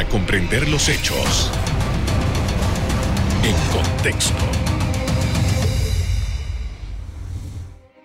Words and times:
para 0.00 0.08
comprender 0.08 0.66
los 0.66 0.88
hechos 0.88 1.50
en 3.44 3.54
contexto. 3.70 4.42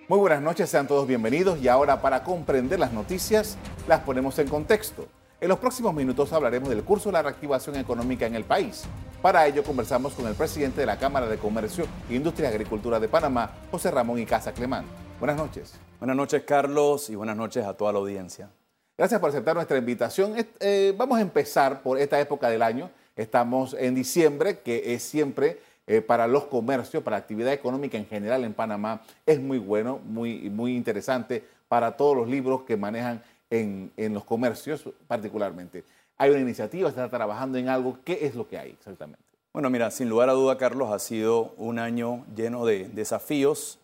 Muy 0.09 0.19
buenas 0.19 0.41
noches, 0.41 0.69
sean 0.69 0.87
todos 0.87 1.07
bienvenidos 1.07 1.61
y 1.61 1.69
ahora 1.69 2.01
para 2.01 2.21
comprender 2.21 2.79
las 2.79 2.91
noticias 2.91 3.57
las 3.87 4.01
ponemos 4.01 4.37
en 4.39 4.49
contexto. 4.49 5.07
En 5.39 5.47
los 5.47 5.57
próximos 5.59 5.93
minutos 5.93 6.33
hablaremos 6.33 6.67
del 6.67 6.83
curso 6.83 7.07
de 7.07 7.13
la 7.13 7.21
reactivación 7.21 7.77
económica 7.77 8.25
en 8.25 8.35
el 8.35 8.43
país. 8.43 8.83
Para 9.21 9.47
ello 9.47 9.63
conversamos 9.63 10.15
con 10.15 10.27
el 10.27 10.35
presidente 10.35 10.81
de 10.81 10.87
la 10.87 10.99
Cámara 10.99 11.27
de 11.27 11.37
Comercio, 11.37 11.85
Industria 12.09 12.49
y 12.49 12.51
Agricultura 12.51 12.99
de 12.99 13.07
Panamá, 13.07 13.51
José 13.71 13.89
Ramón 13.89 14.19
Icaza 14.19 14.51
Clemán. 14.51 14.83
Buenas 15.17 15.37
noches. 15.37 15.75
Buenas 15.99 16.17
noches, 16.17 16.43
Carlos, 16.45 17.09
y 17.09 17.15
buenas 17.15 17.37
noches 17.37 17.65
a 17.65 17.73
toda 17.73 17.93
la 17.93 17.99
audiencia. 17.99 18.49
Gracias 18.97 19.19
por 19.19 19.29
aceptar 19.29 19.55
nuestra 19.55 19.77
invitación. 19.77 20.35
Eh, 20.61 20.93
vamos 20.97 21.17
a 21.17 21.21
empezar 21.21 21.81
por 21.81 21.99
esta 21.99 22.17
época 22.19 22.49
del 22.49 22.61
año. 22.61 22.89
Estamos 23.17 23.75
en 23.77 23.93
diciembre, 23.93 24.59
que 24.59 24.93
es 24.93 25.03
siempre 25.03 25.59
eh, 25.85 26.01
para 26.01 26.27
los 26.27 26.45
comercios, 26.45 27.03
para 27.03 27.17
la 27.17 27.21
actividad 27.21 27.51
económica 27.51 27.97
en 27.97 28.07
general 28.07 28.45
en 28.45 28.53
Panamá, 28.53 29.01
es 29.25 29.39
muy 29.39 29.59
bueno, 29.59 29.99
muy, 30.05 30.49
muy 30.49 30.75
interesante 30.75 31.43
para 31.67 31.97
todos 31.97 32.15
los 32.15 32.29
libros 32.29 32.63
que 32.63 32.77
manejan 32.77 33.21
en, 33.49 33.91
en 33.97 34.13
los 34.13 34.23
comercios 34.23 34.89
particularmente. 35.07 35.83
Hay 36.17 36.31
una 36.31 36.39
iniciativa, 36.39 36.89
se 36.89 36.95
está 36.95 37.09
trabajando 37.09 37.57
en 37.57 37.67
algo. 37.67 37.99
¿Qué 38.05 38.25
es 38.25 38.33
lo 38.33 38.47
que 38.47 38.57
hay 38.57 38.71
exactamente? 38.71 39.21
Bueno, 39.51 39.69
mira, 39.69 39.91
sin 39.91 40.07
lugar 40.09 40.29
a 40.29 40.33
duda, 40.33 40.57
Carlos, 40.57 40.91
ha 40.91 40.99
sido 40.99 41.53
un 41.57 41.79
año 41.79 42.25
lleno 42.33 42.65
de 42.65 42.87
desafíos, 42.87 43.77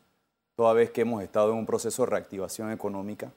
toda 0.56 0.74
vez 0.74 0.90
que 0.90 1.02
hemos 1.02 1.22
estado 1.22 1.52
en 1.52 1.58
un 1.58 1.66
proceso 1.66 2.04
de 2.04 2.12
reactivación 2.12 2.72
económica. 2.72 3.32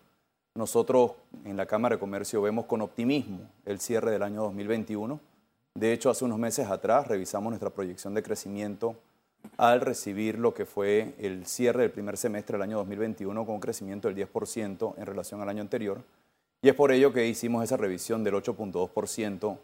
Nosotros 0.57 1.15
en 1.45 1.57
la 1.57 1.67
Cámara 1.67 1.97
de 1.97 2.01
Comercio 2.01 2.41
vemos 2.41 2.67
con 2.67 2.81
optimismo 2.81 3.41
el 3.67 3.81
cierre 3.81 4.13
del 4.13 4.23
año 4.23 4.43
2021. 4.43 5.19
De 5.75 5.93
hecho, 5.93 6.11
hace 6.11 6.25
unos 6.25 6.39
meses 6.39 6.69
atrás 6.69 7.09
revisamos 7.09 7.51
nuestra 7.51 7.71
proyección 7.71 8.15
de 8.15 8.23
crecimiento 8.23 8.95
al 9.57 9.81
recibir 9.81 10.39
lo 10.39 10.55
que 10.55 10.65
fue 10.65 11.17
el 11.19 11.45
cierre 11.47 11.83
del 11.83 11.91
primer 11.91 12.17
semestre 12.17 12.55
del 12.55 12.63
año 12.63 12.77
2021 12.77 13.45
con 13.45 13.57
un 13.57 13.61
crecimiento 13.61 14.07
del 14.07 14.17
10% 14.29 14.95
en 14.97 15.07
relación 15.07 15.41
al 15.43 15.49
año 15.49 15.61
anterior. 15.61 16.01
Y 16.63 16.69
es 16.69 16.75
por 16.77 16.93
ello 16.93 17.13
que 17.13 17.27
hicimos 17.27 17.65
esa 17.65 17.77
revisión 17.77 18.23
del 18.23 18.35
8.2% 18.35 19.59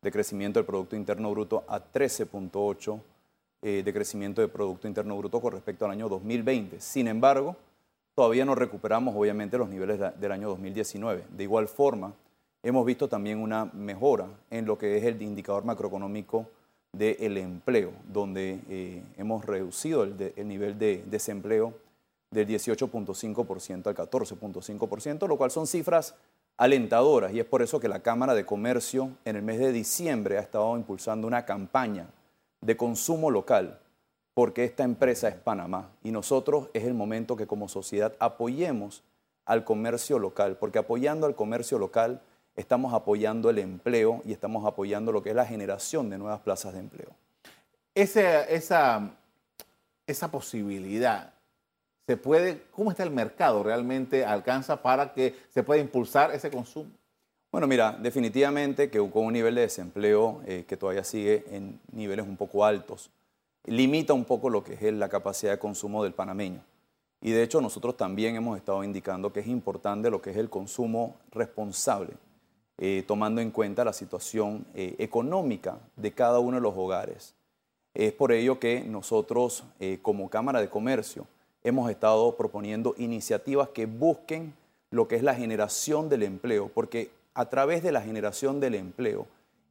de 0.00 0.12
crecimiento 0.12 0.60
del 0.60 0.66
Producto 0.66 0.94
Interno 0.94 1.28
Bruto 1.32 1.64
a 1.66 1.80
13.8% 1.80 3.00
eh, 3.62 3.82
de 3.84 3.92
crecimiento 3.92 4.42
del 4.42 4.50
Producto 4.50 4.86
Interno 4.86 5.18
Bruto 5.18 5.40
con 5.40 5.54
respecto 5.54 5.86
al 5.86 5.90
año 5.90 6.08
2020. 6.08 6.80
Sin 6.80 7.08
embargo, 7.08 7.56
todavía 8.16 8.46
no 8.46 8.54
recuperamos 8.54 9.14
obviamente 9.14 9.58
los 9.58 9.68
niveles 9.68 10.00
del 10.18 10.32
año 10.32 10.48
2019. 10.48 11.24
De 11.36 11.42
igual 11.42 11.68
forma, 11.68 12.14
hemos 12.62 12.86
visto 12.86 13.08
también 13.08 13.38
una 13.38 13.66
mejora 13.66 14.26
en 14.50 14.64
lo 14.64 14.78
que 14.78 14.96
es 14.96 15.04
el 15.04 15.20
indicador 15.20 15.64
macroeconómico 15.66 16.48
del 16.92 17.36
empleo, 17.36 17.92
donde 18.10 18.58
eh, 18.70 19.02
hemos 19.18 19.44
reducido 19.44 20.02
el, 20.02 20.32
el 20.34 20.48
nivel 20.48 20.78
de 20.78 21.04
desempleo 21.06 21.74
del 22.30 22.48
18.5% 22.48 23.86
al 23.86 23.94
14.5%, 23.94 25.28
lo 25.28 25.36
cual 25.36 25.50
son 25.50 25.66
cifras 25.66 26.14
alentadoras 26.56 27.34
y 27.34 27.40
es 27.40 27.44
por 27.44 27.60
eso 27.60 27.78
que 27.78 27.88
la 27.88 28.00
Cámara 28.00 28.34
de 28.34 28.46
Comercio 28.46 29.10
en 29.26 29.36
el 29.36 29.42
mes 29.42 29.58
de 29.58 29.72
diciembre 29.72 30.38
ha 30.38 30.40
estado 30.40 30.74
impulsando 30.74 31.26
una 31.26 31.44
campaña 31.44 32.06
de 32.62 32.78
consumo 32.78 33.30
local 33.30 33.78
porque 34.36 34.64
esta 34.64 34.84
empresa 34.84 35.28
es 35.28 35.34
Panamá 35.34 35.88
y 36.02 36.10
nosotros 36.10 36.68
es 36.74 36.84
el 36.84 36.92
momento 36.92 37.36
que 37.36 37.46
como 37.46 37.70
sociedad 37.70 38.12
apoyemos 38.18 39.02
al 39.46 39.64
comercio 39.64 40.18
local, 40.18 40.58
porque 40.60 40.78
apoyando 40.78 41.24
al 41.26 41.34
comercio 41.34 41.78
local 41.78 42.20
estamos 42.54 42.92
apoyando 42.92 43.48
el 43.48 43.58
empleo 43.58 44.20
y 44.26 44.32
estamos 44.32 44.66
apoyando 44.66 45.10
lo 45.10 45.22
que 45.22 45.30
es 45.30 45.36
la 45.36 45.46
generación 45.46 46.10
de 46.10 46.18
nuevas 46.18 46.40
plazas 46.40 46.74
de 46.74 46.80
empleo. 46.80 47.08
esa, 47.94 49.10
esa 50.06 50.30
posibilidad 50.30 51.32
se 52.06 52.18
puede, 52.18 52.60
¿cómo 52.72 52.90
está 52.90 53.04
el 53.04 53.12
mercado 53.12 53.62
realmente 53.62 54.26
alcanza 54.26 54.82
para 54.82 55.14
que 55.14 55.34
se 55.48 55.62
pueda 55.62 55.80
impulsar 55.80 56.30
ese 56.32 56.50
consumo? 56.50 56.90
Bueno, 57.50 57.66
mira, 57.66 57.92
definitivamente 57.92 58.90
que 58.90 58.98
con 58.98 59.24
un 59.24 59.32
nivel 59.32 59.54
de 59.54 59.62
desempleo 59.62 60.42
eh, 60.44 60.66
que 60.68 60.76
todavía 60.76 61.04
sigue 61.04 61.46
en 61.48 61.80
niveles 61.90 62.26
un 62.26 62.36
poco 62.36 62.66
altos, 62.66 63.10
limita 63.66 64.12
un 64.12 64.24
poco 64.24 64.50
lo 64.50 64.64
que 64.64 64.74
es 64.74 64.92
la 64.92 65.08
capacidad 65.08 65.52
de 65.52 65.58
consumo 65.58 66.02
del 66.02 66.14
panameño. 66.14 66.60
Y 67.20 67.32
de 67.32 67.42
hecho 67.42 67.60
nosotros 67.60 67.96
también 67.96 68.36
hemos 68.36 68.56
estado 68.56 68.84
indicando 68.84 69.32
que 69.32 69.40
es 69.40 69.46
importante 69.46 70.10
lo 70.10 70.20
que 70.20 70.30
es 70.30 70.36
el 70.36 70.50
consumo 70.50 71.16
responsable, 71.32 72.12
eh, 72.78 73.04
tomando 73.06 73.40
en 73.40 73.50
cuenta 73.50 73.84
la 73.84 73.92
situación 73.92 74.66
eh, 74.74 74.94
económica 74.98 75.78
de 75.96 76.12
cada 76.12 76.38
uno 76.38 76.56
de 76.56 76.62
los 76.62 76.74
hogares. 76.76 77.34
Es 77.94 78.12
por 78.12 78.32
ello 78.32 78.60
que 78.60 78.82
nosotros 78.82 79.64
como 80.02 80.28
Cámara 80.28 80.60
de 80.60 80.68
Comercio 80.68 81.26
hemos 81.64 81.90
estado 81.90 82.36
proponiendo 82.36 82.94
iniciativas 82.98 83.70
que 83.70 83.86
busquen 83.86 84.52
lo 84.90 85.08
que 85.08 85.16
es 85.16 85.22
la 85.22 85.34
generación 85.34 86.08
del 86.08 86.22
empleo, 86.22 86.70
porque 86.72 87.10
a 87.34 87.46
través 87.46 87.82
de 87.82 87.92
la 87.92 88.00
generación 88.00 88.60
del 88.60 88.74
empleo, 88.74 89.26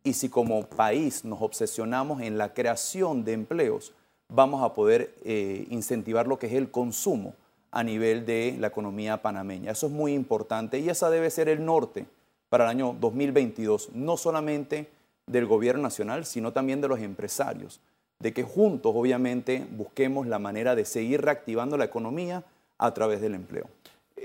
y 0.05 0.13
si 0.13 0.29
como 0.29 0.65
país 0.65 1.25
nos 1.25 1.41
obsesionamos 1.41 2.21
en 2.21 2.37
la 2.37 2.53
creación 2.53 3.25
de 3.25 3.33
empleos, 3.33 3.91
vamos 4.29 4.63
a 4.63 4.73
poder 4.73 5.13
eh, 5.25 5.67
incentivar 5.69 6.27
lo 6.27 6.39
que 6.39 6.47
es 6.47 6.53
el 6.53 6.71
consumo 6.71 7.33
a 7.71 7.83
nivel 7.83 8.25
de 8.25 8.55
la 8.59 8.67
economía 8.67 9.21
panameña. 9.21 9.71
Eso 9.71 9.87
es 9.87 9.91
muy 9.91 10.13
importante 10.13 10.79
y 10.79 10.87
esa 10.87 11.09
debe 11.09 11.29
ser 11.29 11.49
el 11.49 11.65
norte 11.65 12.05
para 12.47 12.63
el 12.63 12.69
año 12.69 12.95
2022, 12.99 13.89
no 13.93 14.15
solamente 14.15 14.87
del 15.25 15.45
gobierno 15.47 15.81
nacional, 15.81 16.25
sino 16.25 16.53
también 16.53 16.79
de 16.79 16.87
los 16.87 16.99
empresarios 16.99 17.81
de 18.19 18.33
que 18.33 18.43
juntos, 18.43 18.93
obviamente, 18.95 19.67
busquemos 19.71 20.27
la 20.27 20.39
manera 20.39 20.75
de 20.75 20.85
seguir 20.85 21.21
reactivando 21.21 21.77
la 21.77 21.85
economía 21.85 22.43
a 22.77 22.93
través 22.93 23.21
del 23.21 23.35
empleo. 23.35 23.67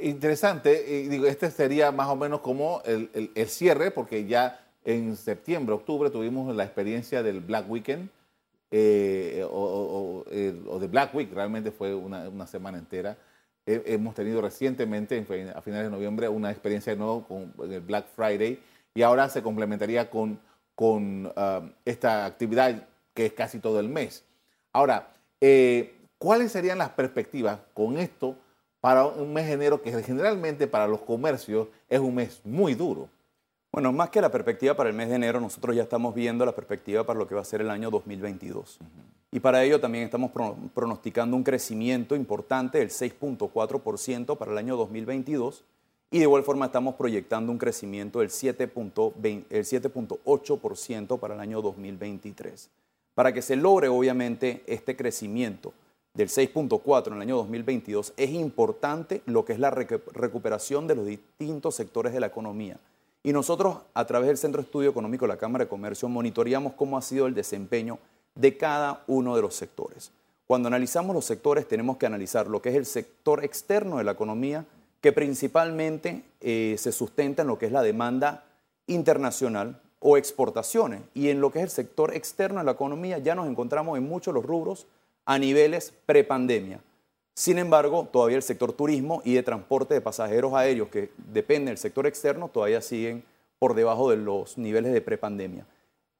Interesante, 0.00 1.08
digo, 1.08 1.26
este 1.26 1.50
sería 1.50 1.90
más 1.90 2.08
o 2.08 2.16
menos 2.16 2.40
como 2.40 2.82
el, 2.84 3.30
cierre, 3.48 3.90
porque 3.90 4.26
ya 4.26 4.60
en 4.84 5.16
septiembre, 5.16 5.74
octubre 5.74 6.10
tuvimos 6.10 6.54
la 6.54 6.64
experiencia 6.64 7.22
del 7.22 7.40
Black 7.40 7.68
Weekend, 7.68 8.08
eh, 8.70 9.44
o, 9.50 10.24
de 10.30 10.86
Black 10.88 11.14
Week, 11.14 11.32
realmente 11.32 11.70
fue 11.70 11.94
una, 11.94 12.46
semana 12.46 12.78
entera. 12.78 13.16
hemos 13.66 14.14
tenido 14.14 14.40
recientemente, 14.40 15.18
a 15.54 15.60
finales 15.60 15.86
de 15.86 15.90
noviembre, 15.90 16.28
una 16.28 16.50
experiencia 16.50 16.92
de 16.92 16.98
nuevo 16.98 17.26
con 17.26 17.52
el 17.70 17.80
Black 17.80 18.06
Friday 18.14 18.60
y 18.94 19.02
ahora 19.02 19.28
se 19.28 19.42
complementaría 19.42 20.10
con, 20.10 20.40
ah, 21.36 21.62
esta 21.84 22.26
actividad 22.26 22.86
que 23.14 23.26
es 23.26 23.32
casi 23.32 23.58
todo 23.58 23.80
el 23.80 23.88
mes. 23.88 24.24
Ahora, 24.72 25.12
eh, 25.40 25.94
¿cuáles 26.18 26.52
serían 26.52 26.78
las 26.78 26.90
perspectivas 26.90 27.60
con 27.74 27.98
esto 27.98 28.36
para 28.80 29.06
un 29.06 29.32
mes 29.32 29.46
de 29.46 29.52
enero 29.52 29.82
que 29.82 29.90
generalmente 30.02 30.66
para 30.66 30.86
los 30.86 31.00
comercios 31.02 31.68
es 31.88 32.00
un 32.00 32.14
mes 32.14 32.40
muy 32.44 32.74
duro? 32.74 33.08
Bueno, 33.72 33.92
más 33.92 34.10
que 34.10 34.20
la 34.20 34.32
perspectiva 34.32 34.74
para 34.74 34.90
el 34.90 34.96
mes 34.96 35.10
de 35.10 35.14
enero, 35.14 35.40
nosotros 35.40 35.76
ya 35.76 35.84
estamos 35.84 36.12
viendo 36.12 36.44
la 36.44 36.50
perspectiva 36.52 37.04
para 37.04 37.20
lo 37.20 37.28
que 37.28 37.36
va 37.36 37.42
a 37.42 37.44
ser 37.44 37.60
el 37.60 37.70
año 37.70 37.88
2022. 37.88 38.80
Y 39.30 39.38
para 39.38 39.62
ello 39.62 39.78
también 39.78 40.02
estamos 40.02 40.32
pronosticando 40.74 41.36
un 41.36 41.44
crecimiento 41.44 42.16
importante 42.16 42.78
del 42.78 42.88
6.4% 42.88 44.36
para 44.36 44.50
el 44.50 44.58
año 44.58 44.76
2022 44.76 45.62
y 46.10 46.18
de 46.18 46.24
igual 46.24 46.42
forma 46.42 46.66
estamos 46.66 46.96
proyectando 46.96 47.52
un 47.52 47.58
crecimiento 47.58 48.18
del 48.18 48.30
7.8% 48.30 51.20
para 51.20 51.34
el 51.34 51.40
año 51.40 51.62
2023. 51.62 52.70
Para 53.14 53.32
que 53.32 53.40
se 53.40 53.54
logre 53.54 53.86
obviamente 53.86 54.64
este 54.66 54.96
crecimiento 54.96 55.72
del 56.14 56.28
6.4 56.28 57.06
en 57.06 57.14
el 57.14 57.22
año 57.22 57.36
2022, 57.36 58.14
es 58.16 58.30
importante 58.30 59.22
lo 59.26 59.44
que 59.44 59.52
es 59.52 59.60
la 59.60 59.70
recuperación 59.70 60.88
de 60.88 60.96
los 60.96 61.06
distintos 61.06 61.76
sectores 61.76 62.12
de 62.12 62.18
la 62.18 62.26
economía. 62.26 62.76
Y 63.22 63.32
nosotros, 63.32 63.78
a 63.94 64.06
través 64.06 64.28
del 64.28 64.38
Centro 64.38 64.62
de 64.62 64.66
Estudio 64.66 64.90
Económico 64.90 65.26
de 65.26 65.34
la 65.34 65.38
Cámara 65.38 65.64
de 65.64 65.68
Comercio, 65.68 66.08
monitoreamos 66.08 66.72
cómo 66.74 66.96
ha 66.96 67.02
sido 67.02 67.26
el 67.26 67.34
desempeño 67.34 67.98
de 68.34 68.56
cada 68.56 69.02
uno 69.06 69.36
de 69.36 69.42
los 69.42 69.54
sectores. 69.54 70.10
Cuando 70.46 70.68
analizamos 70.68 71.14
los 71.14 71.24
sectores, 71.24 71.68
tenemos 71.68 71.96
que 71.96 72.06
analizar 72.06 72.46
lo 72.46 72.62
que 72.62 72.70
es 72.70 72.76
el 72.76 72.86
sector 72.86 73.44
externo 73.44 73.98
de 73.98 74.04
la 74.04 74.12
economía, 74.12 74.64
que 75.00 75.12
principalmente 75.12 76.24
eh, 76.40 76.76
se 76.78 76.92
sustenta 76.92 77.42
en 77.42 77.48
lo 77.48 77.58
que 77.58 77.66
es 77.66 77.72
la 77.72 77.82
demanda 77.82 78.44
internacional, 78.86 79.80
o 80.00 80.16
exportaciones. 80.16 81.02
Y 81.14 81.28
en 81.28 81.40
lo 81.40 81.52
que 81.52 81.60
es 81.60 81.64
el 81.64 81.70
sector 81.70 82.14
externo 82.14 82.58
de 82.58 82.64
la 82.64 82.72
economía 82.72 83.18
ya 83.18 83.34
nos 83.34 83.48
encontramos 83.48 83.96
en 83.96 84.08
muchos 84.08 84.34
los 84.34 84.44
rubros 84.44 84.86
a 85.24 85.38
niveles 85.38 85.92
prepandemia. 86.06 86.80
Sin 87.40 87.56
embargo, 87.56 88.06
todavía 88.12 88.36
el 88.36 88.42
sector 88.42 88.74
turismo 88.74 89.22
y 89.24 89.32
de 89.32 89.42
transporte 89.42 89.94
de 89.94 90.02
pasajeros 90.02 90.52
aéreos, 90.52 90.88
que 90.88 91.10
depende 91.32 91.70
del 91.70 91.78
sector 91.78 92.06
externo, 92.06 92.48
todavía 92.48 92.82
siguen 92.82 93.24
por 93.58 93.72
debajo 93.72 94.10
de 94.10 94.18
los 94.18 94.58
niveles 94.58 94.92
de 94.92 95.00
prepandemia. 95.00 95.66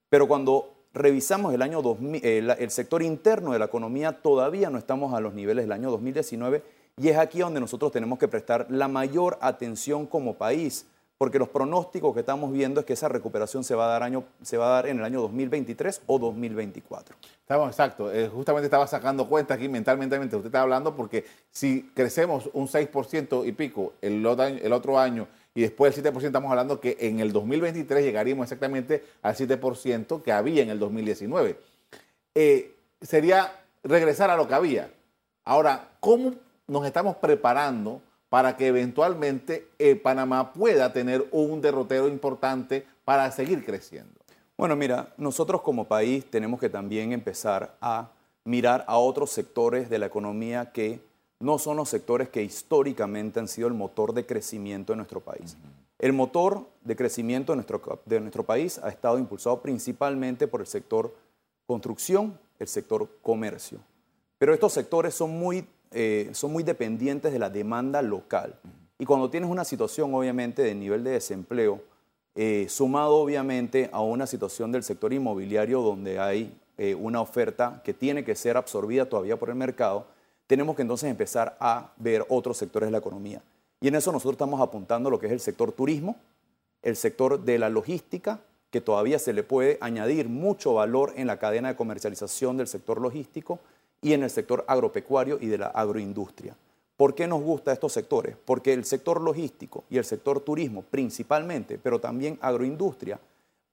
Pero 0.09 0.27
cuando 0.27 0.73
revisamos 0.95 1.53
el, 1.53 1.61
año 1.61 1.83
2000, 1.83 2.25
el, 2.25 2.51
el 2.59 2.71
sector 2.71 3.03
interno 3.03 3.53
de 3.53 3.59
la 3.59 3.67
economía, 3.67 4.13
todavía 4.23 4.71
no 4.71 4.79
estamos 4.79 5.13
a 5.13 5.21
los 5.21 5.35
niveles 5.35 5.65
del 5.65 5.73
año 5.73 5.91
2019 5.91 6.63
y 6.97 7.09
es 7.11 7.19
aquí 7.19 7.41
donde 7.41 7.61
nosotros 7.61 7.93
tenemos 7.93 8.19
que 8.19 8.27
prestar 8.27 8.67
la 8.71 8.89
mayor 8.89 9.37
atención 9.43 10.07
como 10.07 10.39
país 10.39 10.87
porque 11.21 11.39
los 11.39 11.51
pronósticos 11.51 12.15
que 12.15 12.21
estamos 12.21 12.51
viendo 12.51 12.81
es 12.81 12.87
que 12.87 12.95
esa 12.95 13.07
recuperación 13.07 13.63
se 13.63 13.75
va 13.75 13.95
a 13.95 14.01
dar, 14.01 14.87
en 14.87 14.99
el 14.99 15.05
año 15.05 15.21
2023 15.21 16.01
o 16.07 16.19
2024. 16.19 17.15
Estamos, 17.43 17.69
exacto. 17.69 18.11
Eh, 18.11 18.27
justamente 18.29 18.65
estaba 18.65 18.87
sacando 18.87 19.29
cuenta 19.29 19.53
aquí 19.53 19.69
mentalmente, 19.69 20.17
usted 20.17 20.47
está 20.47 20.63
hablando, 20.63 20.97
porque 20.97 21.27
si 21.51 21.91
crecemos 21.95 22.49
un 22.55 22.69
6% 22.69 23.47
y 23.47 23.53
pico 23.53 23.93
el, 24.01 24.25
otro 24.25 24.99
año 24.99 25.29
y 25.55 25.61
después 25.61 25.95
el 25.95 26.03
7%, 26.03 26.25
estamos 26.25 26.51
hablando 26.51 26.81
que 26.81 26.97
en 26.99 27.21
el 27.21 27.35
2023 27.35 28.03
llegaríamos 28.03 28.45
exactamente 28.45 29.05
al 29.21 29.35
7% 29.37 30.23
que 30.23 30.33
había 30.33 30.63
en 30.63 30.71
el 30.71 30.79
2019. 30.79 31.59
Eh, 32.35 32.75
sería 33.03 33.61
regresar 33.85 34.31
a 34.31 34.39
lo 34.39 34.49
que 34.49 34.55
había. 34.55 34.91
Ahora, 35.45 35.91
¿cómo 36.01 36.37
nos 36.67 36.87
estamos 36.87 37.17
preparando 37.17 38.01
para 38.31 38.57
que 38.57 38.69
eventualmente 38.69 39.69
eh, 39.79 39.97
Panamá 39.97 40.55
pueda 40.55 40.95
tener 40.95 41.27
un 41.33 41.61
derrotero 41.61 42.09
importante 42.09 42.87
para 43.05 43.31
seguir 43.33 43.65
creciendo? 43.65 44.15
Bueno, 44.57 44.77
mira, 44.77 45.13
nosotros 45.19 45.61
como 45.61 45.87
país 45.87 46.25
tenemos 46.31 46.61
que 46.61 46.71
también 46.71 47.13
empezar 47.13 47.77
a 47.81 48.11
mirar 48.45 48.85
a 48.87 48.97
otros 48.99 49.31
sectores 49.31 49.91
de 49.91 49.99
la 49.99 50.07
economía 50.07 50.73
que 50.73 51.01
no 51.41 51.59
son 51.59 51.77
los 51.77 51.89
sectores 51.89 52.29
que 52.29 52.43
históricamente 52.43 53.41
han 53.41 53.49
sido 53.49 53.69
el 53.69 53.75
motor 53.75 54.15
de 54.15 54.27
crecimiento 54.27 54.93
de 54.93 54.99
nuestro 54.99 55.21
país. 55.21 55.57
El 55.99 56.13
motor 56.13 56.67
de 56.83 56.97
crecimiento 56.97 57.53
de 57.53 57.57
nuestro, 57.57 58.01
de 58.05 58.21
nuestro 58.21 58.45
país 58.45 58.79
ha 58.79 58.89
estado 58.89 59.19
impulsado 59.19 59.61
principalmente 59.61 60.47
por 60.47 60.61
el 60.61 60.67
sector 60.67 61.15
construcción, 61.67 62.39
el 62.59 62.69
sector 62.69 63.09
comercio. 63.23 63.79
Pero 64.39 64.55
estos 64.55 64.73
sectores 64.73 65.15
son 65.15 65.31
muy, 65.39 65.67
eh, 65.93 66.31
son 66.33 66.53
muy 66.53 66.63
dependientes 66.63 67.33
de 67.33 67.39
la 67.39 67.51
demanda 67.51 68.03
local. 68.03 68.55
Y 68.99 69.07
cuando 69.07 69.31
tienes 69.31 69.51
una 69.51 69.65
situación, 69.65 70.15
obviamente, 70.15 70.63
de 70.63 70.75
nivel 70.75 71.03
de 71.03 71.13
desempleo, 71.13 71.83
eh, 72.35 72.67
sumado 72.69 73.17
obviamente 73.17 73.91
a 73.93 74.01
una 74.03 74.27
situación 74.27 74.71
del 74.71 74.83
sector 74.85 75.13
inmobiliario 75.13 75.81
donde 75.81 76.21
hay 76.21 76.57
eh, 76.79 76.95
una 76.95 77.21
oferta 77.21 77.83
que 77.85 77.93
tiene 77.93 78.25
que 78.25 78.37
ser 78.37 78.57
absorbida 78.57 79.07
todavía 79.07 79.39
por 79.39 79.49
el 79.49 79.57
mercado, 79.57 80.07
tenemos 80.47 80.77
que 80.77 80.83
entonces 80.83 81.11
empezar 81.11 81.57
a 81.61 81.93
ver 81.97 82.25
otros 82.29 82.57
sectores 82.57 82.87
de 82.87 82.93
la 82.93 82.99
economía. 82.99 83.43
Y 83.81 83.89
en 83.89 83.95
eso 83.95 84.13
nosotros 84.13 84.35
estamos 84.35 84.61
apuntando 84.61 85.11
lo 85.11 85.19
que 85.19 85.27
es 85.27 85.33
el 85.33 85.41
sector 85.41 85.73
turismo, 85.73 86.17
el 86.83 86.97
sector 86.97 87.41
de 87.41 87.59
la 87.59 87.69
logística, 87.69 88.41
que 88.71 88.81
todavía 88.81 89.19
se 89.19 89.33
le 89.33 89.43
puede 89.43 89.79
añadir 89.81 90.29
mucho 90.29 90.75
valor 90.75 91.13
en 91.17 91.27
la 91.27 91.39
cadena 91.39 91.69
de 91.69 91.77
comercialización 91.77 92.57
del 92.57 92.69
sector 92.69 93.01
logístico 93.01 93.59
y 94.03 94.13
en 94.13 94.23
el 94.23 94.31
sector 94.31 94.65
agropecuario 94.67 95.39
y 95.41 95.47
de 95.47 95.59
la 95.59 95.67
agroindustria. 95.67 96.57
¿Por 96.97 97.15
qué 97.15 97.27
nos 97.27 97.43
gustan 97.43 97.75
estos 97.75 97.93
sectores? 97.93 98.37
Porque 98.45 98.73
el 98.73 98.85
sector 98.85 99.21
logístico 99.21 99.85
y 99.89 99.99
el 99.99 100.05
sector 100.05 100.41
turismo 100.41 100.83
principalmente, 100.83 101.79
pero 101.79 101.99
también 101.99 102.39
agroindustria, 102.43 103.19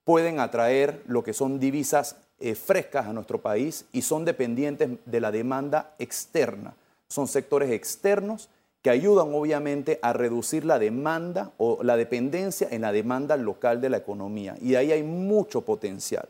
pueden 0.04 0.40
atraer 0.40 1.02
lo 1.06 1.22
que 1.22 1.34
son 1.34 1.60
divisas 1.60 2.16
eh, 2.40 2.54
frescas 2.54 3.06
a 3.06 3.12
nuestro 3.12 3.42
país 3.42 3.84
y 3.92 4.02
son 4.02 4.24
dependientes 4.24 4.88
de 5.04 5.20
la 5.20 5.30
demanda 5.30 5.94
externa. 5.98 6.74
Son 7.08 7.28
sectores 7.28 7.70
externos 7.70 8.48
que 8.80 8.90
ayudan 8.90 9.34
obviamente 9.34 9.98
a 10.02 10.12
reducir 10.12 10.64
la 10.64 10.78
demanda 10.78 11.52
o 11.58 11.82
la 11.82 11.96
dependencia 11.96 12.68
en 12.70 12.82
la 12.82 12.92
demanda 12.92 13.36
local 13.36 13.80
de 13.80 13.90
la 13.90 13.98
economía. 13.98 14.56
Y 14.62 14.76
ahí 14.76 14.92
hay 14.92 15.02
mucho 15.02 15.62
potencial. 15.62 16.28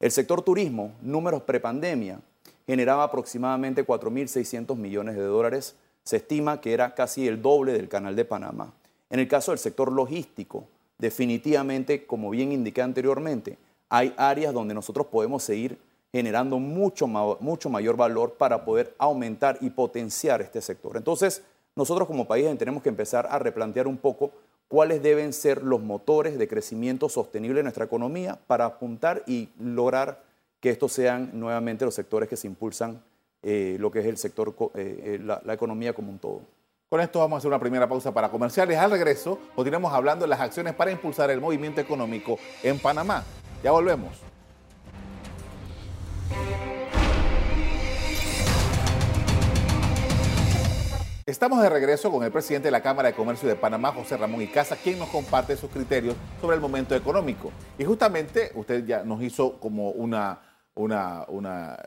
El 0.00 0.10
sector 0.10 0.42
turismo, 0.42 0.92
números 1.02 1.42
prepandemia, 1.42 2.20
generaba 2.66 3.04
aproximadamente 3.04 3.86
4.600 3.86 4.76
millones 4.76 5.16
de 5.16 5.22
dólares. 5.22 5.76
Se 6.02 6.16
estima 6.16 6.60
que 6.60 6.72
era 6.72 6.94
casi 6.94 7.28
el 7.28 7.40
doble 7.42 7.72
del 7.72 7.88
canal 7.88 8.16
de 8.16 8.24
Panamá. 8.24 8.72
En 9.10 9.20
el 9.20 9.28
caso 9.28 9.52
del 9.52 9.58
sector 9.58 9.92
logístico, 9.92 10.66
definitivamente, 10.98 12.06
como 12.06 12.30
bien 12.30 12.52
indiqué 12.52 12.82
anteriormente, 12.82 13.58
hay 13.88 14.14
áreas 14.16 14.52
donde 14.52 14.74
nosotros 14.74 15.06
podemos 15.06 15.42
seguir 15.42 15.78
generando 16.12 16.58
mucho, 16.58 17.06
mucho 17.06 17.68
mayor 17.68 17.96
valor 17.96 18.34
para 18.34 18.64
poder 18.64 18.94
aumentar 18.98 19.58
y 19.60 19.70
potenciar 19.70 20.42
este 20.42 20.60
sector. 20.60 20.96
Entonces, 20.96 21.42
nosotros 21.76 22.06
como 22.06 22.28
país 22.28 22.46
tenemos 22.56 22.82
que 22.82 22.88
empezar 22.88 23.26
a 23.30 23.38
replantear 23.38 23.88
un 23.88 23.96
poco 23.96 24.30
cuáles 24.68 25.02
deben 25.02 25.32
ser 25.32 25.62
los 25.62 25.80
motores 25.80 26.38
de 26.38 26.48
crecimiento 26.48 27.08
sostenible 27.08 27.58
de 27.58 27.62
nuestra 27.64 27.84
economía 27.84 28.38
para 28.46 28.64
apuntar 28.64 29.22
y 29.26 29.48
lograr 29.58 30.22
que 30.64 30.70
estos 30.70 30.94
sean 30.94 31.28
nuevamente 31.34 31.84
los 31.84 31.94
sectores 31.94 32.26
que 32.26 32.38
se 32.38 32.46
impulsan 32.46 33.04
eh, 33.42 33.76
lo 33.78 33.90
que 33.90 33.98
es 33.98 34.06
el 34.06 34.16
sector, 34.16 34.54
eh, 34.74 35.18
eh, 35.18 35.18
la, 35.22 35.52
economía 35.52 35.92
como 35.92 36.10
un 36.10 36.18
todo. 36.18 36.40
Con 36.88 37.02
esto 37.02 37.18
vamos 37.18 37.36
a 37.36 37.38
hacer 37.38 37.48
una 37.48 37.58
primera 37.58 37.86
pausa 37.86 38.14
para 38.14 38.30
comerciales. 38.30 38.78
Al 38.78 38.90
regreso 38.90 39.38
continuamos 39.54 39.92
hablando 39.92 40.24
de 40.24 40.30
las 40.30 40.40
acciones 40.40 40.72
para 40.72 40.90
impulsar 40.90 41.30
el 41.30 41.38
movimiento 41.38 41.82
económico 41.82 42.38
en 42.62 42.78
Panamá. 42.78 43.24
Ya 43.62 43.72
volvemos. 43.72 44.22
Estamos 51.26 51.60
de 51.60 51.68
regreso 51.68 52.10
con 52.10 52.24
el 52.24 52.32
presidente 52.32 52.68
de 52.68 52.72
la 52.72 52.80
Cámara 52.80 53.08
de 53.08 53.14
Comercio 53.14 53.46
de 53.46 53.56
Panamá, 53.56 53.92
José 53.92 54.16
Ramón 54.16 54.40
Icaza, 54.40 54.76
quien 54.76 54.98
nos 54.98 55.10
comparte 55.10 55.58
sus 55.58 55.68
criterios 55.68 56.16
sobre 56.40 56.54
el 56.56 56.62
momento 56.62 56.94
económico. 56.94 57.50
Y 57.78 57.84
justamente 57.84 58.50
usted 58.54 58.86
ya 58.86 59.04
nos 59.04 59.22
hizo 59.22 59.58
como 59.58 59.90
una, 59.90 60.40
una, 60.74 61.24
una 61.28 61.78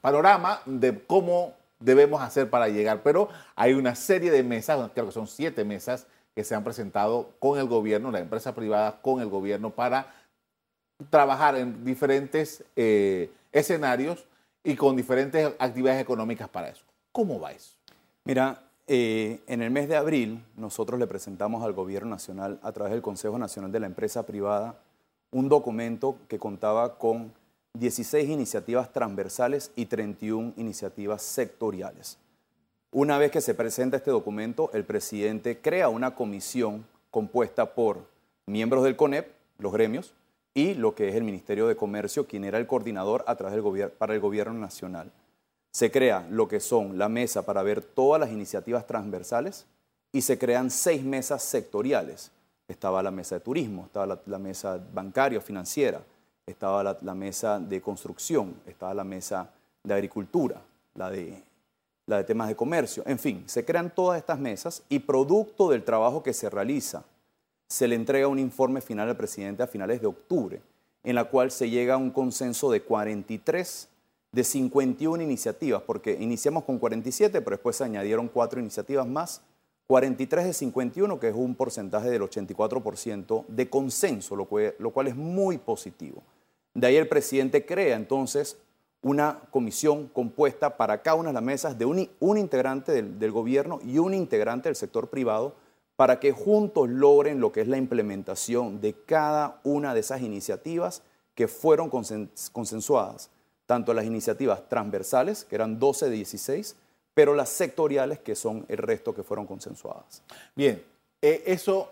panorama 0.00 0.60
de 0.66 1.04
cómo 1.06 1.54
debemos 1.80 2.22
hacer 2.22 2.48
para 2.48 2.68
llegar, 2.68 3.02
pero 3.02 3.28
hay 3.54 3.74
una 3.74 3.94
serie 3.94 4.30
de 4.30 4.42
mesas, 4.42 4.90
creo 4.94 5.06
que 5.06 5.12
son 5.12 5.26
siete 5.26 5.64
mesas, 5.64 6.06
que 6.34 6.44
se 6.44 6.54
han 6.54 6.64
presentado 6.64 7.30
con 7.38 7.58
el 7.58 7.66
gobierno, 7.66 8.10
la 8.10 8.20
empresa 8.20 8.54
privada 8.54 9.00
con 9.02 9.20
el 9.20 9.28
gobierno 9.28 9.70
para 9.70 10.14
trabajar 11.10 11.56
en 11.56 11.84
diferentes 11.84 12.64
eh, 12.76 13.30
escenarios 13.50 14.24
y 14.64 14.76
con 14.76 14.96
diferentes 14.96 15.52
actividades 15.58 16.00
económicas 16.00 16.48
para 16.48 16.68
eso. 16.68 16.84
¿Cómo 17.10 17.38
va 17.40 17.52
eso? 17.52 17.74
Mira, 18.24 18.62
eh, 18.86 19.40
en 19.46 19.62
el 19.62 19.70
mes 19.70 19.88
de 19.88 19.96
abril 19.96 20.42
nosotros 20.56 20.98
le 20.98 21.06
presentamos 21.06 21.62
al 21.64 21.72
Gobierno 21.72 22.10
Nacional 22.10 22.58
a 22.62 22.72
través 22.72 22.92
del 22.92 23.02
Consejo 23.02 23.38
Nacional 23.38 23.72
de 23.72 23.80
la 23.80 23.86
Empresa 23.86 24.24
Privada 24.24 24.76
un 25.30 25.48
documento 25.48 26.16
que 26.28 26.38
contaba 26.38 26.98
con 26.98 27.32
16 27.78 28.28
iniciativas 28.28 28.92
transversales 28.92 29.72
y 29.76 29.86
31 29.86 30.54
iniciativas 30.56 31.22
sectoriales. 31.22 32.18
Una 32.90 33.16
vez 33.16 33.30
que 33.30 33.40
se 33.40 33.54
presenta 33.54 33.96
este 33.96 34.10
documento, 34.10 34.70
el 34.74 34.84
presidente 34.84 35.58
crea 35.58 35.88
una 35.88 36.14
comisión 36.14 36.86
compuesta 37.10 37.74
por 37.74 38.06
miembros 38.46 38.84
del 38.84 38.96
CONEP, 38.96 39.32
los 39.58 39.72
gremios, 39.72 40.12
y 40.54 40.74
lo 40.74 40.94
que 40.94 41.08
es 41.08 41.14
el 41.14 41.24
Ministerio 41.24 41.66
de 41.66 41.76
Comercio, 41.76 42.26
quien 42.26 42.44
era 42.44 42.58
el 42.58 42.66
coordinador 42.66 43.24
a 43.26 43.36
través 43.36 43.62
del 43.62 43.90
para 43.90 44.14
el 44.14 44.20
gobierno 44.20 44.52
nacional. 44.52 45.10
Se 45.70 45.90
crea 45.90 46.26
lo 46.30 46.48
que 46.48 46.60
son 46.60 46.98
la 46.98 47.08
mesa 47.08 47.46
para 47.46 47.62
ver 47.62 47.82
todas 47.82 48.20
las 48.20 48.30
iniciativas 48.30 48.86
transversales 48.86 49.64
y 50.12 50.20
se 50.20 50.38
crean 50.38 50.70
seis 50.70 51.02
mesas 51.02 51.42
sectoriales. 51.42 52.30
Estaba 52.68 53.02
la 53.02 53.10
mesa 53.10 53.36
de 53.36 53.40
turismo, 53.40 53.86
estaba 53.86 54.20
la, 54.26 54.38
mesa 54.38 54.78
bancaria 54.92 55.40
financiera, 55.40 56.02
estaba 56.46 56.82
la, 56.82 56.98
la, 57.02 57.14
mesa 57.14 57.58
de 57.58 57.80
construcción, 57.80 58.54
estaba 58.66 58.94
la 58.94 59.04
mesa 59.04 59.50
de 59.82 59.94
agricultura, 59.94 60.60
la 60.94 61.10
de, 61.10 61.42
la 62.06 62.18
de 62.18 62.24
temas 62.24 62.48
de 62.48 62.56
comercio. 62.56 63.02
En 63.06 63.18
fin, 63.18 63.44
se 63.46 63.64
crean 63.64 63.94
todas 63.94 64.18
estas 64.18 64.38
mesas 64.38 64.82
y 64.88 64.98
producto 64.98 65.70
del 65.70 65.84
trabajo 65.84 66.22
que 66.22 66.32
se 66.32 66.50
realiza 66.50 67.04
se 67.72 67.88
le 67.88 67.94
entrega 67.94 68.28
un 68.28 68.38
informe 68.38 68.82
final 68.82 69.08
al 69.08 69.16
presidente 69.16 69.62
a 69.62 69.66
finales 69.66 70.02
de 70.02 70.06
octubre, 70.06 70.60
en 71.02 71.14
la 71.14 71.24
cual 71.24 71.50
se 71.50 71.70
llega 71.70 71.94
a 71.94 71.96
un 71.96 72.10
consenso 72.10 72.70
de 72.70 72.82
43 72.82 73.88
de 74.30 74.44
51 74.44 75.22
iniciativas, 75.22 75.80
porque 75.80 76.18
iniciamos 76.20 76.64
con 76.64 76.78
47, 76.78 77.40
pero 77.40 77.56
después 77.56 77.76
se 77.76 77.84
añadieron 77.84 78.28
cuatro 78.28 78.60
iniciativas 78.60 79.06
más, 79.06 79.40
43 79.92 80.46
de 80.46 80.52
51, 80.54 81.20
que 81.20 81.28
es 81.28 81.34
un 81.34 81.54
porcentaje 81.54 82.08
del 82.08 82.22
84% 82.22 83.44
de 83.46 83.68
consenso, 83.68 84.34
lo 84.36 84.46
cual, 84.46 85.06
es 85.06 85.14
muy 85.14 85.58
positivo. 85.58 86.22
De 86.72 86.86
ahí 86.86 86.96
el 86.96 87.08
presidente 87.08 87.66
crea 87.66 87.94
entonces 87.94 88.56
una 89.02 89.40
comisión 89.50 90.08
compuesta 90.08 90.78
para 90.78 91.02
cada 91.02 91.16
una 91.16 91.28
de 91.28 91.34
las 91.34 91.42
mesas 91.42 91.78
de 91.78 91.84
un, 91.84 92.08
un 92.20 92.38
integrante 92.38 92.92
del, 92.92 93.18
del, 93.18 93.32
gobierno 93.32 93.80
y 93.84 93.98
un 93.98 94.14
integrante 94.14 94.70
del 94.70 94.76
sector 94.76 95.10
privado 95.10 95.56
para 95.94 96.18
que 96.18 96.32
juntos 96.32 96.88
logren 96.88 97.38
lo 97.38 97.52
que 97.52 97.60
es 97.60 97.68
la 97.68 97.76
implementación 97.76 98.80
de 98.80 98.94
cada 98.94 99.60
una 99.62 99.92
de 99.92 100.00
esas 100.00 100.22
iniciativas 100.22 101.02
que 101.34 101.48
fueron 101.48 101.90
consensuadas, 101.90 103.28
tanto 103.66 103.92
las 103.92 104.06
iniciativas 104.06 104.66
transversales, 104.70 105.44
que 105.44 105.56
eran 105.56 105.78
12 105.78 106.06
de 106.06 106.12
16, 106.12 106.76
pero 107.14 107.34
las 107.34 107.48
sectoriales, 107.48 108.18
que 108.18 108.34
son 108.34 108.64
el 108.68 108.78
resto 108.78 109.14
que 109.14 109.22
fueron 109.22 109.46
consensuadas. 109.46 110.22
Bien, 110.54 110.82
eh, 111.20 111.42
eso 111.46 111.90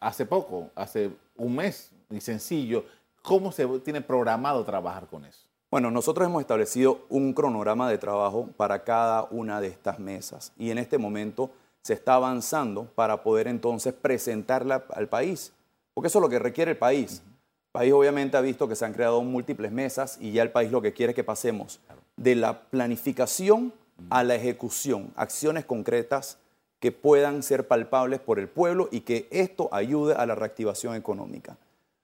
hace 0.00 0.26
poco, 0.26 0.70
hace 0.74 1.10
un 1.36 1.56
mes, 1.56 1.90
y 2.10 2.20
sencillo, 2.20 2.84
¿cómo 3.22 3.50
se 3.52 3.66
tiene 3.80 4.00
programado 4.00 4.64
trabajar 4.64 5.06
con 5.06 5.24
eso? 5.24 5.46
Bueno, 5.70 5.90
nosotros 5.90 6.26
hemos 6.26 6.40
establecido 6.40 7.00
un 7.08 7.32
cronograma 7.32 7.90
de 7.90 7.98
trabajo 7.98 8.48
para 8.56 8.84
cada 8.84 9.24
una 9.30 9.60
de 9.60 9.68
estas 9.68 9.98
mesas 9.98 10.52
y 10.56 10.70
en 10.70 10.78
este 10.78 10.98
momento 10.98 11.50
se 11.82 11.94
está 11.94 12.14
avanzando 12.14 12.84
para 12.94 13.22
poder 13.22 13.48
entonces 13.48 13.92
presentarla 13.92 14.84
al 14.90 15.08
país, 15.08 15.52
porque 15.92 16.06
eso 16.06 16.18
es 16.18 16.22
lo 16.22 16.28
que 16.28 16.38
requiere 16.38 16.72
el 16.72 16.76
país. 16.76 17.22
El 17.26 17.72
país 17.72 17.92
obviamente 17.92 18.36
ha 18.36 18.40
visto 18.40 18.68
que 18.68 18.76
se 18.76 18.84
han 18.84 18.92
creado 18.92 19.20
múltiples 19.22 19.72
mesas 19.72 20.16
y 20.20 20.30
ya 20.30 20.42
el 20.42 20.52
país 20.52 20.70
lo 20.70 20.80
que 20.80 20.92
quiere 20.92 21.10
es 21.10 21.16
que 21.16 21.24
pasemos 21.24 21.80
de 22.16 22.36
la 22.36 22.60
planificación 22.60 23.72
a 24.10 24.24
la 24.24 24.34
ejecución, 24.34 25.12
acciones 25.16 25.64
concretas 25.64 26.38
que 26.80 26.92
puedan 26.92 27.42
ser 27.42 27.66
palpables 27.66 28.20
por 28.20 28.38
el 28.38 28.48
pueblo 28.48 28.88
y 28.90 29.00
que 29.00 29.26
esto 29.30 29.68
ayude 29.72 30.14
a 30.14 30.26
la 30.26 30.34
reactivación 30.34 30.94
económica. 30.94 31.56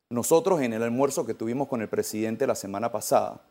Nosotros 0.08 0.60
en 0.62 0.72
el 0.72 0.82
almuerzo 0.82 1.26
que 1.26 1.34
tuvimos 1.34 1.68
con 1.68 1.82
el 1.82 1.88
presidente 1.88 2.46
la 2.46 2.54
semana 2.54 2.90
pasada, 2.90 3.42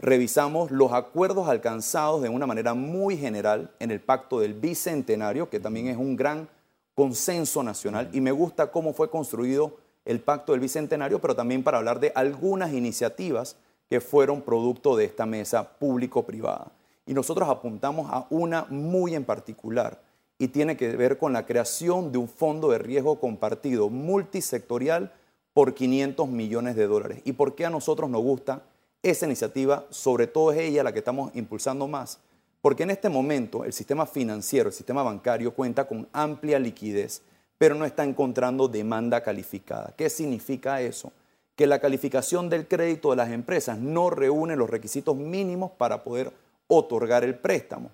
revisamos 0.00 0.70
los 0.70 0.92
acuerdos 0.92 1.48
alcanzados 1.48 2.22
de 2.22 2.28
una 2.28 2.46
manera 2.46 2.74
muy 2.74 3.16
general 3.16 3.70
en 3.78 3.90
el 3.90 4.00
pacto 4.00 4.40
del 4.40 4.54
Bicentenario, 4.54 5.50
que 5.50 5.60
también 5.60 5.88
es 5.88 5.96
un 5.96 6.16
gran 6.16 6.48
consenso 6.94 7.62
nacional, 7.62 8.08
y 8.12 8.20
me 8.20 8.32
gusta 8.32 8.70
cómo 8.70 8.94
fue 8.94 9.10
construido 9.10 9.76
el 10.04 10.20
pacto 10.20 10.52
del 10.52 10.60
Bicentenario, 10.60 11.20
pero 11.20 11.36
también 11.36 11.62
para 11.62 11.78
hablar 11.78 12.00
de 12.00 12.12
algunas 12.14 12.72
iniciativas 12.72 13.56
que 13.90 14.00
fueron 14.00 14.42
producto 14.42 14.96
de 14.96 15.04
esta 15.04 15.26
mesa 15.26 15.68
público-privada. 15.78 16.72
Y 17.06 17.14
nosotros 17.14 17.48
apuntamos 17.48 18.10
a 18.10 18.26
una 18.30 18.66
muy 18.68 19.14
en 19.14 19.24
particular, 19.24 20.02
y 20.38 20.48
tiene 20.48 20.76
que 20.76 20.94
ver 20.96 21.18
con 21.18 21.32
la 21.32 21.46
creación 21.46 22.12
de 22.12 22.18
un 22.18 22.28
fondo 22.28 22.70
de 22.70 22.78
riesgo 22.78 23.18
compartido 23.18 23.88
multisectorial 23.88 25.12
por 25.54 25.74
500 25.74 26.28
millones 26.28 26.76
de 26.76 26.86
dólares. 26.86 27.20
¿Y 27.24 27.32
por 27.32 27.54
qué 27.54 27.64
a 27.64 27.70
nosotros 27.70 28.10
nos 28.10 28.22
gusta 28.22 28.62
esa 29.02 29.26
iniciativa? 29.26 29.86
Sobre 29.90 30.26
todo 30.26 30.52
es 30.52 30.58
ella 30.58 30.82
la 30.82 30.92
que 30.92 30.98
estamos 30.98 31.34
impulsando 31.34 31.88
más. 31.88 32.18
Porque 32.60 32.82
en 32.82 32.90
este 32.90 33.08
momento 33.08 33.64
el 33.64 33.72
sistema 33.72 34.04
financiero, 34.06 34.68
el 34.68 34.74
sistema 34.74 35.02
bancario 35.02 35.54
cuenta 35.54 35.86
con 35.86 36.08
amplia 36.12 36.58
liquidez, 36.58 37.22
pero 37.56 37.74
no 37.74 37.86
está 37.86 38.04
encontrando 38.04 38.68
demanda 38.68 39.22
calificada. 39.22 39.94
¿Qué 39.96 40.10
significa 40.10 40.82
eso? 40.82 41.12
Que 41.54 41.66
la 41.66 41.78
calificación 41.78 42.50
del 42.50 42.68
crédito 42.68 43.10
de 43.10 43.16
las 43.16 43.30
empresas 43.30 43.78
no 43.78 44.10
reúne 44.10 44.56
los 44.56 44.68
requisitos 44.68 45.16
mínimos 45.16 45.70
para 45.70 46.04
poder 46.04 46.32
otorgar 46.68 47.24
el 47.24 47.34
préstamo. 47.34 47.90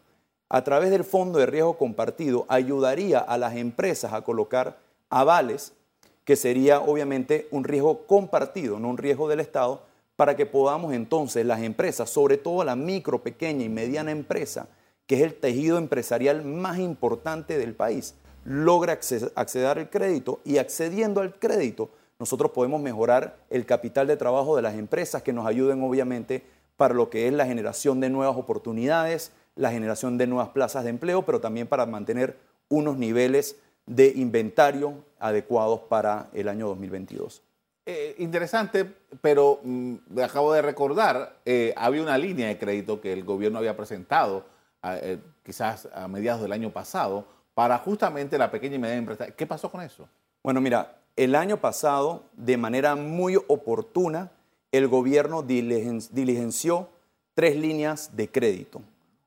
A 0.48 0.64
través 0.64 0.90
del 0.90 1.04
fondo 1.04 1.38
de 1.38 1.46
riesgo 1.46 1.78
compartido 1.78 2.44
ayudaría 2.48 3.18
a 3.18 3.38
las 3.38 3.56
empresas 3.56 4.12
a 4.12 4.22
colocar 4.22 4.78
avales, 5.08 5.72
que 6.24 6.36
sería 6.36 6.80
obviamente 6.80 7.48
un 7.50 7.64
riesgo 7.64 8.06
compartido, 8.06 8.78
no 8.78 8.90
un 8.90 8.98
riesgo 8.98 9.28
del 9.28 9.40
Estado, 9.40 9.82
para 10.16 10.36
que 10.36 10.46
podamos 10.46 10.92
entonces 10.92 11.44
las 11.46 11.62
empresas, 11.62 12.10
sobre 12.10 12.36
todo 12.36 12.64
la 12.64 12.76
micro, 12.76 13.22
pequeña 13.22 13.64
y 13.64 13.68
mediana 13.68 14.10
empresa, 14.10 14.68
que 15.06 15.16
es 15.16 15.22
el 15.22 15.34
tejido 15.34 15.78
empresarial 15.78 16.44
más 16.44 16.78
importante 16.78 17.58
del 17.58 17.74
país, 17.74 18.14
logre 18.44 18.92
acceder 18.92 19.78
al 19.78 19.90
crédito 19.90 20.40
y 20.44 20.58
accediendo 20.58 21.20
al 21.20 21.34
crédito, 21.38 21.90
nosotros 22.18 22.52
podemos 22.52 22.80
mejorar 22.80 23.36
el 23.50 23.66
capital 23.66 24.06
de 24.06 24.16
trabajo 24.16 24.54
de 24.54 24.62
las 24.62 24.74
empresas 24.74 25.22
que 25.22 25.32
nos 25.32 25.44
ayuden 25.44 25.82
obviamente 25.82 26.44
para 26.76 26.94
lo 26.94 27.10
que 27.10 27.26
es 27.26 27.32
la 27.32 27.46
generación 27.46 28.00
de 28.00 28.10
nuevas 28.10 28.36
oportunidades, 28.36 29.32
la 29.54 29.70
generación 29.70 30.18
de 30.18 30.26
nuevas 30.26 30.48
plazas 30.50 30.84
de 30.84 30.90
empleo, 30.90 31.22
pero 31.22 31.40
también 31.40 31.66
para 31.66 31.86
mantener 31.86 32.38
unos 32.68 32.96
niveles 32.96 33.56
de 33.86 34.12
inventario 34.16 35.04
adecuados 35.18 35.80
para 35.88 36.28
el 36.32 36.48
año 36.48 36.68
2022. 36.68 37.42
Eh, 37.84 38.14
interesante, 38.18 38.84
pero 39.20 39.60
mm, 39.62 39.96
acabo 40.22 40.52
de 40.52 40.62
recordar, 40.62 41.40
eh, 41.44 41.74
había 41.76 42.02
una 42.02 42.16
línea 42.16 42.46
de 42.46 42.58
crédito 42.58 43.00
que 43.00 43.12
el 43.12 43.24
gobierno 43.24 43.58
había 43.58 43.76
presentado 43.76 44.44
eh, 44.84 45.18
quizás 45.42 45.88
a 45.92 46.06
mediados 46.06 46.42
del 46.42 46.52
año 46.52 46.70
pasado 46.70 47.26
para 47.54 47.78
justamente 47.78 48.38
la 48.38 48.50
pequeña 48.50 48.76
y 48.76 48.78
mediana 48.78 49.00
empresa. 49.00 49.30
¿Qué 49.32 49.46
pasó 49.46 49.70
con 49.70 49.80
eso? 49.80 50.08
Bueno, 50.42 50.60
mira, 50.60 50.96
el 51.16 51.34
año 51.34 51.56
pasado, 51.58 52.24
de 52.34 52.56
manera 52.56 52.94
muy 52.94 53.36
oportuna, 53.36 54.30
el 54.72 54.88
gobierno 54.88 55.42
diligenció 55.42 56.88
tres 57.34 57.56
líneas 57.56 58.16
de 58.16 58.28
crédito 58.28 58.82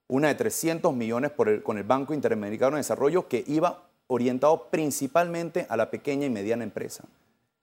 una 0.07 0.27
de 0.27 0.35
300 0.35 0.93
millones 0.93 1.31
con 1.63 1.77
el 1.77 1.83
Banco 1.83 2.13
Interamericano 2.13 2.75
de 2.75 2.81
Desarrollo 2.81 3.27
que 3.27 3.43
iba 3.47 3.83
orientado 4.07 4.67
principalmente 4.69 5.65
a 5.69 5.77
la 5.77 5.89
pequeña 5.89 6.25
y 6.25 6.29
mediana 6.29 6.63
empresa. 6.63 7.05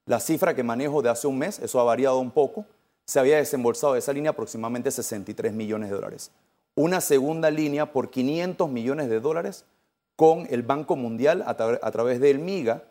La 0.06 0.18
cifra 0.18 0.54
que 0.54 0.64
manejo 0.64 1.02
de 1.02 1.10
hace 1.10 1.28
un 1.28 1.38
mes, 1.38 1.60
eso 1.60 1.80
ha 1.80 1.84
variado 1.84 2.18
un 2.18 2.32
poco, 2.32 2.66
se 3.04 3.20
había 3.20 3.36
desembolsado 3.36 3.92
de 3.92 4.00
esa 4.00 4.12
línea 4.12 4.32
aproximadamente 4.32 4.90
63 4.90 5.52
millones 5.52 5.90
de 5.90 5.96
dólares. 5.96 6.32
Una 6.74 7.00
segunda 7.00 7.50
línea 7.50 7.92
por 7.92 8.10
500 8.10 8.68
millones 8.68 9.08
de 9.08 9.20
dólares 9.20 9.64
con 10.16 10.46
el 10.50 10.62
Banco 10.62 10.96
Mundial 10.96 11.42
a, 11.42 11.50
a 11.50 11.90
través 11.92 12.20
del 12.20 12.40
MIGA, 12.40 12.82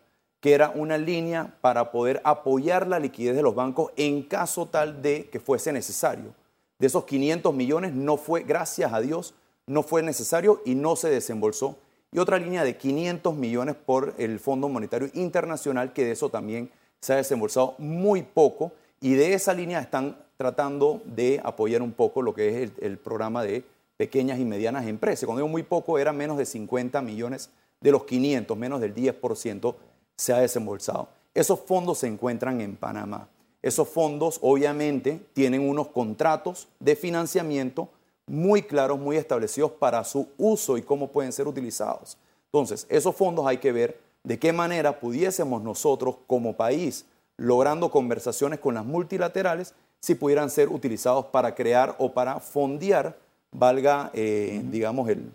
que 0.41 0.53
era 0.53 0.71
una 0.71 0.97
línea 0.97 1.53
para 1.61 1.91
poder 1.91 2.19
apoyar 2.25 2.87
la 2.87 2.99
liquidez 2.99 3.35
de 3.35 3.43
los 3.43 3.55
bancos 3.55 3.91
en 3.95 4.23
caso 4.23 4.65
tal 4.65 5.01
de 5.01 5.29
que 5.29 5.39
fuese 5.39 5.71
necesario. 5.71 6.33
De 6.79 6.87
esos 6.87 7.05
500 7.05 7.53
millones 7.53 7.93
no 7.93 8.17
fue, 8.17 8.41
gracias 8.41 8.91
a 8.91 8.99
Dios, 8.99 9.35
no 9.67 9.83
fue 9.83 10.01
necesario 10.01 10.61
y 10.65 10.73
no 10.73 10.95
se 10.95 11.09
desembolsó. 11.09 11.77
Y 12.11 12.17
otra 12.17 12.39
línea 12.39 12.63
de 12.63 12.75
500 12.75 13.35
millones 13.35 13.75
por 13.75 14.15
el 14.17 14.39
Fondo 14.39 14.67
Monetario 14.67 15.09
Internacional, 15.13 15.93
que 15.93 16.05
de 16.05 16.11
eso 16.11 16.29
también 16.29 16.71
se 16.99 17.13
ha 17.13 17.17
desembolsado 17.17 17.75
muy 17.77 18.23
poco. 18.23 18.71
Y 18.99 19.13
de 19.13 19.33
esa 19.33 19.53
línea 19.53 19.79
están 19.79 20.17
tratando 20.37 21.01
de 21.05 21.39
apoyar 21.43 21.83
un 21.83 21.91
poco 21.91 22.23
lo 22.23 22.33
que 22.33 22.63
es 22.63 22.71
el, 22.81 22.97
programa 22.97 23.43
de 23.43 23.63
pequeñas 23.95 24.39
y 24.39 24.45
medianas 24.45 24.87
empresas. 24.87 25.25
Cuando 25.25 25.41
digo 25.41 25.51
muy 25.51 25.61
poco, 25.61 25.99
era 25.99 26.11
menos 26.11 26.37
de 26.39 26.47
50 26.47 26.99
millones 27.03 27.51
de 27.79 27.91
los 27.91 28.05
500, 28.05 28.57
menos 28.57 28.81
del 28.81 28.95
10% 28.95 29.75
se 30.21 30.33
ha 30.33 30.37
desembolsado. 30.37 31.07
Esos 31.33 31.61
fondos 31.61 31.97
se 31.97 32.07
encuentran 32.07 32.61
en 32.61 32.75
Panamá. 32.75 33.27
Esos 33.63 33.89
fondos 33.89 34.37
obviamente 34.43 35.19
tienen 35.33 35.67
unos 35.67 35.87
contratos 35.87 36.67
de 36.79 36.95
financiamiento 36.95 37.89
muy 38.27 38.61
claros, 38.61 38.99
muy 38.99 39.17
establecidos 39.17 39.71
para 39.71 40.03
su 40.03 40.27
uso 40.37 40.77
y 40.77 40.83
cómo 40.83 41.07
pueden 41.07 41.33
ser 41.33 41.47
utilizados. 41.47 42.19
Entonces, 42.45 42.85
esos 42.89 43.15
fondos 43.15 43.47
hay 43.47 43.57
que 43.57 43.71
ver 43.71 43.99
de 44.23 44.37
qué 44.37 44.53
manera 44.53 44.99
pudiésemos 44.99 45.63
nosotros 45.63 46.17
como 46.27 46.55
país, 46.55 47.05
logrando 47.37 47.89
conversaciones 47.89 48.59
con 48.59 48.75
las 48.75 48.85
multilaterales, 48.85 49.73
si 50.01 50.13
pudieran 50.13 50.51
ser 50.51 50.69
utilizados 50.69 51.25
para 51.25 51.55
crear 51.55 51.95
o 51.97 52.11
para 52.11 52.39
fondear, 52.39 53.17
valga, 53.51 54.11
eh, 54.13 54.61
digamos, 54.65 55.09
el 55.09 55.31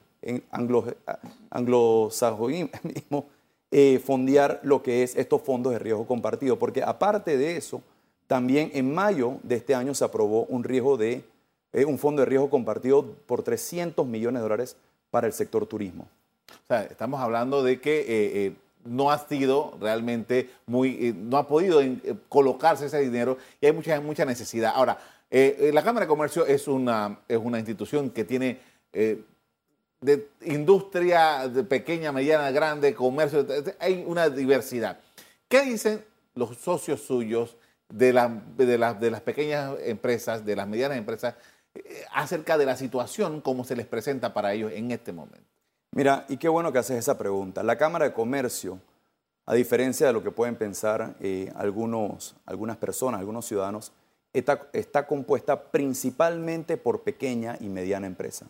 anglo, 0.53 0.85
anglosajonismo, 1.51 3.27
eh, 3.71 4.01
fondear 4.05 4.61
lo 4.63 4.83
que 4.83 5.03
es 5.03 5.17
estos 5.17 5.43
fondos 5.43 5.73
de 5.73 5.79
riesgo 5.79 6.07
compartido. 6.07 6.59
Porque 6.59 6.83
aparte 6.83 7.37
de 7.37 7.57
eso, 7.57 7.83
también 8.27 8.71
en 8.75 8.95
mayo 8.95 9.39
de 9.43 9.57
este 9.57 9.75
año 9.75 9.95
se 9.95 10.05
aprobó 10.05 10.45
un 10.45 10.65
riesgo 10.65 10.97
de 10.97 11.25
un 11.87 11.99
fondo 11.99 12.23
de 12.23 12.27
riesgo 12.27 12.49
compartido 12.49 13.05
por 13.27 13.43
300 13.43 14.07
millones 14.07 14.41
de 14.41 14.43
dólares 14.43 14.77
para 15.11 15.27
el 15.27 15.33
sector 15.33 15.67
turismo. 15.67 16.09
O 16.51 16.67
sea, 16.67 16.83
estamos 16.83 17.21
hablando 17.21 17.63
de 17.63 17.81
que 17.81 18.01
eh, 18.01 18.07
eh, 18.09 18.53
no 18.85 19.11
ha 19.11 19.19
sido 19.19 19.77
realmente 19.81 20.51
muy, 20.67 21.09
eh, 21.09 21.15
no 21.17 21.37
ha 21.37 21.49
podido 21.49 21.81
colocarse 22.29 22.87
ese 22.87 23.01
dinero 23.01 23.39
y 23.61 23.67
hay 23.67 23.73
mucha, 23.73 24.01
mucha 24.01 24.25
necesidad. 24.25 24.73
Ahora, 24.75 24.99
la 25.31 25.83
Cámara 25.83 26.07
de 26.07 26.09
Comercio 26.09 26.47
es 26.47 26.69
una, 26.69 27.19
es 27.29 27.37
una 27.37 27.59
institución 27.59 28.11
que 28.11 28.25
tiene 28.25 28.59
de 30.01 30.29
industria 30.43 31.49
de 31.49 31.65
pequeña, 31.65 32.13
mediana, 32.13 32.51
grande, 32.51 32.95
comercio, 32.95 33.47
hay 33.79 34.05
una 34.07 34.29
diversidad. 34.29 35.01
¿Qué 35.49 35.63
dicen 35.63 36.05
los 36.35 36.57
socios 36.59 37.01
suyos 37.03 37.57
de, 37.89 38.13
de, 38.57 38.67
de 38.67 39.11
las 39.11 39.21
pequeñas 39.23 39.75
empresas, 39.85 40.45
de 40.45 40.57
las 40.57 40.69
medianas 40.69 40.99
empresas, 40.99 41.35
eh, 41.85 42.05
acerca 42.13 42.57
de 42.57 42.67
la 42.67 42.77
situación 42.77 43.41
como 43.41 43.65
se 43.65 43.77
les 43.77 43.87
presenta 43.87 44.33
para 44.33 44.53
ellos 44.53 44.73
en 44.73 44.91
este 44.91 45.13
momento. 45.13 45.47
Mira, 45.93 46.25
y 46.29 46.37
qué 46.37 46.49
bueno 46.49 46.73
que 46.73 46.79
haces 46.79 46.99
esa 46.99 47.19
pregunta. 47.19 47.63
La 47.63 47.77
Cámara 47.77 48.07
de 48.07 48.13
Comercio, 48.13 48.81
a 49.47 49.55
diferencia 49.55 50.07
de 50.07 50.13
lo 50.13 50.23
que 50.23 50.31
pueden 50.31 50.57
pensar 50.57 51.17
eh, 51.21 51.53
algunos, 51.57 52.37
algunas 52.45 52.77
personas, 52.77 53.21
algunos 53.21 53.47
ciudadanos, 53.47 53.93
está, 54.33 54.69
está 54.73 55.07
compuesta 55.07 55.71
principalmente 55.71 56.77
por 56.77 57.03
pequeña 57.03 57.57
y 57.61 57.69
mediana 57.69 58.07
empresa. 58.07 58.47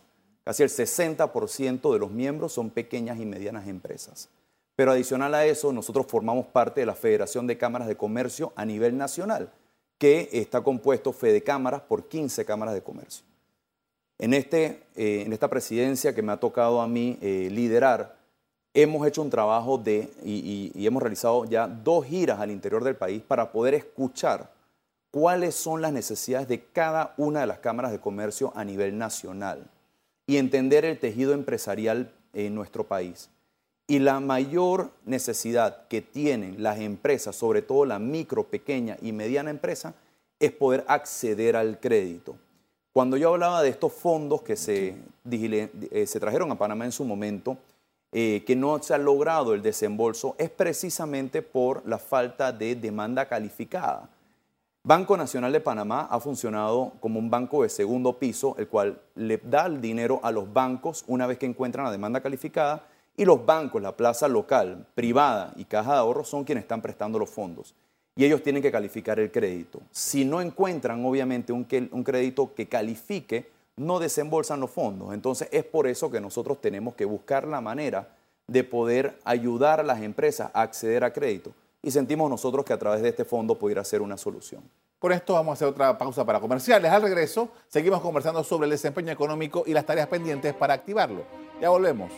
Casi 0.47 0.63
el 0.63 0.69
60% 0.69 1.91
de 1.91 1.99
los 1.99 2.09
miembros 2.09 2.53
son 2.53 2.69
pequeñas 2.69 3.19
y 3.19 3.25
medianas 3.25 3.67
empresas. 3.67 4.29
Pero 4.77 4.91
adicional 4.91 5.35
a 5.35 5.45
eso, 5.45 5.73
nosotros 5.73 6.05
formamos 6.07 6.45
parte 6.45 6.79
de 6.79 6.85
la 6.85 6.95
Federación 6.95 7.47
de 7.47 7.57
Cámaras 7.57 7.85
de 7.85 7.97
Comercio 7.97 8.53
a 8.55 8.63
nivel 8.63 8.97
nacional 8.97 9.51
que 9.97 10.29
está 10.31 10.61
compuesto 10.61 11.11
Fede 11.11 11.43
Cámaras 11.43 11.81
por 11.81 12.07
15 12.07 12.45
cámaras 12.45 12.75
de 12.75 12.81
comercio. 12.81 13.25
En, 14.17 14.33
este, 14.33 14.83
eh, 14.95 15.23
en 15.25 15.33
esta 15.33 15.49
presidencia 15.49 16.15
que 16.15 16.21
me 16.21 16.31
ha 16.31 16.37
tocado 16.37 16.79
a 16.79 16.87
mí 16.87 17.17
eh, 17.21 17.49
liderar, 17.51 18.15
hemos 18.73 19.05
hecho 19.05 19.23
un 19.23 19.29
trabajo 19.29 19.77
de, 19.77 20.09
y, 20.23 20.71
y 20.73 20.87
hemos 20.87 21.03
realizado 21.03 21.43
ya 21.43 21.67
dos 21.67 22.05
giras 22.05 22.39
al 22.39 22.51
interior 22.51 22.85
del 22.85 22.95
país 22.95 23.21
para 23.21 23.51
poder 23.51 23.73
escuchar 23.73 24.49
cuáles 25.11 25.55
son 25.55 25.81
las 25.81 25.91
necesidades 25.91 26.47
de 26.47 26.63
cada 26.63 27.13
una 27.17 27.41
de 27.41 27.47
las 27.47 27.59
cámaras 27.59 27.91
de 27.91 27.99
comercio 27.99 28.53
a 28.55 28.63
nivel 28.63 28.97
nacional 28.97 29.69
y 30.27 30.37
entender 30.37 30.85
el 30.85 30.99
tejido 30.99 31.33
empresarial 31.33 32.11
en 32.33 32.53
nuestro 32.53 32.83
país. 32.83 33.29
Y 33.87 33.99
la 33.99 34.19
mayor 34.19 34.91
necesidad 35.05 35.87
que 35.87 36.01
tienen 36.01 36.61
las 36.61 36.79
empresas, 36.79 37.35
sobre 37.35 37.61
todo 37.61 37.85
la 37.85 37.99
micro, 37.99 38.43
pequeña 38.43 38.97
y 39.01 39.13
mediana 39.13 39.49
empresa, 39.49 39.95
es 40.39 40.51
poder 40.51 40.83
acceder 40.87 41.55
al 41.55 41.79
crédito. 41.79 42.35
Cuando 42.91 43.15
yo 43.15 43.29
hablaba 43.29 43.63
de 43.63 43.69
estos 43.69 43.93
fondos 43.93 44.41
que 44.41 44.57
se, 44.57 44.97
eh, 45.31 46.05
se 46.05 46.19
trajeron 46.19 46.51
a 46.51 46.57
Panamá 46.57 46.83
en 46.83 46.91
su 46.91 47.05
momento, 47.05 47.57
eh, 48.11 48.43
que 48.45 48.55
no 48.55 48.81
se 48.81 48.93
ha 48.93 48.97
logrado 48.97 49.53
el 49.53 49.61
desembolso, 49.61 50.35
es 50.37 50.49
precisamente 50.49 51.41
por 51.41 51.87
la 51.87 51.97
falta 51.97 52.51
de 52.51 52.75
demanda 52.75 53.27
calificada. 53.27 54.09
Banco 54.87 55.17
Nacional 55.17 55.51
de 55.51 55.59
Panamá 55.59 56.07
ha 56.09 56.17
funcionado 56.21 56.93
como 57.01 57.19
un 57.19 57.29
banco 57.29 57.63
de 57.63 57.67
segundo 57.67 58.17
piso, 58.19 58.55
el 58.57 58.69
cual 58.69 59.01
le 59.15 59.35
da 59.35 59.65
el 59.65 59.81
dinero 59.81 60.21
a 60.23 60.31
los 60.31 60.53
bancos 60.53 61.03
una 61.07 61.27
vez 61.27 61.37
que 61.37 61.45
encuentran 61.45 61.83
la 61.83 61.91
demanda 61.91 62.21
calificada 62.21 62.87
y 63.17 63.25
los 63.25 63.45
bancos, 63.45 63.81
la 63.81 63.97
plaza 63.97 64.29
local, 64.29 64.87
privada 64.95 65.51
y 65.57 65.65
caja 65.65 65.91
de 65.91 65.99
ahorros 65.99 66.29
son 66.29 66.45
quienes 66.45 66.61
están 66.61 66.81
prestando 66.81 67.19
los 67.19 67.29
fondos 67.29 67.75
y 68.15 68.23
ellos 68.23 68.41
tienen 68.41 68.61
que 68.61 68.71
calificar 68.71 69.19
el 69.19 69.29
crédito. 69.29 69.81
Si 69.91 70.23
no 70.23 70.39
encuentran, 70.39 71.03
obviamente, 71.03 71.51
un, 71.51 71.67
un 71.91 72.03
crédito 72.05 72.55
que 72.55 72.69
califique, 72.69 73.49
no 73.75 73.99
desembolsan 73.99 74.61
los 74.61 74.71
fondos. 74.71 75.13
Entonces 75.13 75.49
es 75.51 75.65
por 75.65 75.87
eso 75.87 76.09
que 76.09 76.21
nosotros 76.21 76.61
tenemos 76.61 76.95
que 76.95 77.03
buscar 77.03 77.45
la 77.45 77.59
manera 77.59 78.15
de 78.47 78.63
poder 78.63 79.19
ayudar 79.25 79.81
a 79.81 79.83
las 79.83 80.01
empresas 80.01 80.49
a 80.53 80.61
acceder 80.61 81.03
a 81.03 81.11
crédito. 81.11 81.51
Y 81.81 81.91
sentimos 81.91 82.29
nosotros 82.29 82.65
que 82.65 82.73
a 82.73 82.79
través 82.79 83.01
de 83.01 83.09
este 83.09 83.25
fondo 83.25 83.57
pudiera 83.57 83.83
ser 83.83 84.01
una 84.01 84.17
solución. 84.17 84.63
Por 84.99 85.11
esto 85.11 85.33
vamos 85.33 85.51
a 85.51 85.53
hacer 85.53 85.67
otra 85.67 85.95
pausa 85.97 86.25
para 86.25 86.39
comerciales. 86.39 86.91
Al 86.91 87.03
regreso, 87.03 87.49
seguimos 87.67 88.01
conversando 88.01 88.43
sobre 88.43 88.65
el 88.65 88.71
desempeño 88.71 89.11
económico 89.11 89.63
y 89.67 89.73
las 89.73 89.85
tareas 89.85 90.07
pendientes 90.07 90.55
para 90.55 90.73
activarlo. 90.73 91.23
Ya 91.61 91.69
volvemos. 91.69 92.11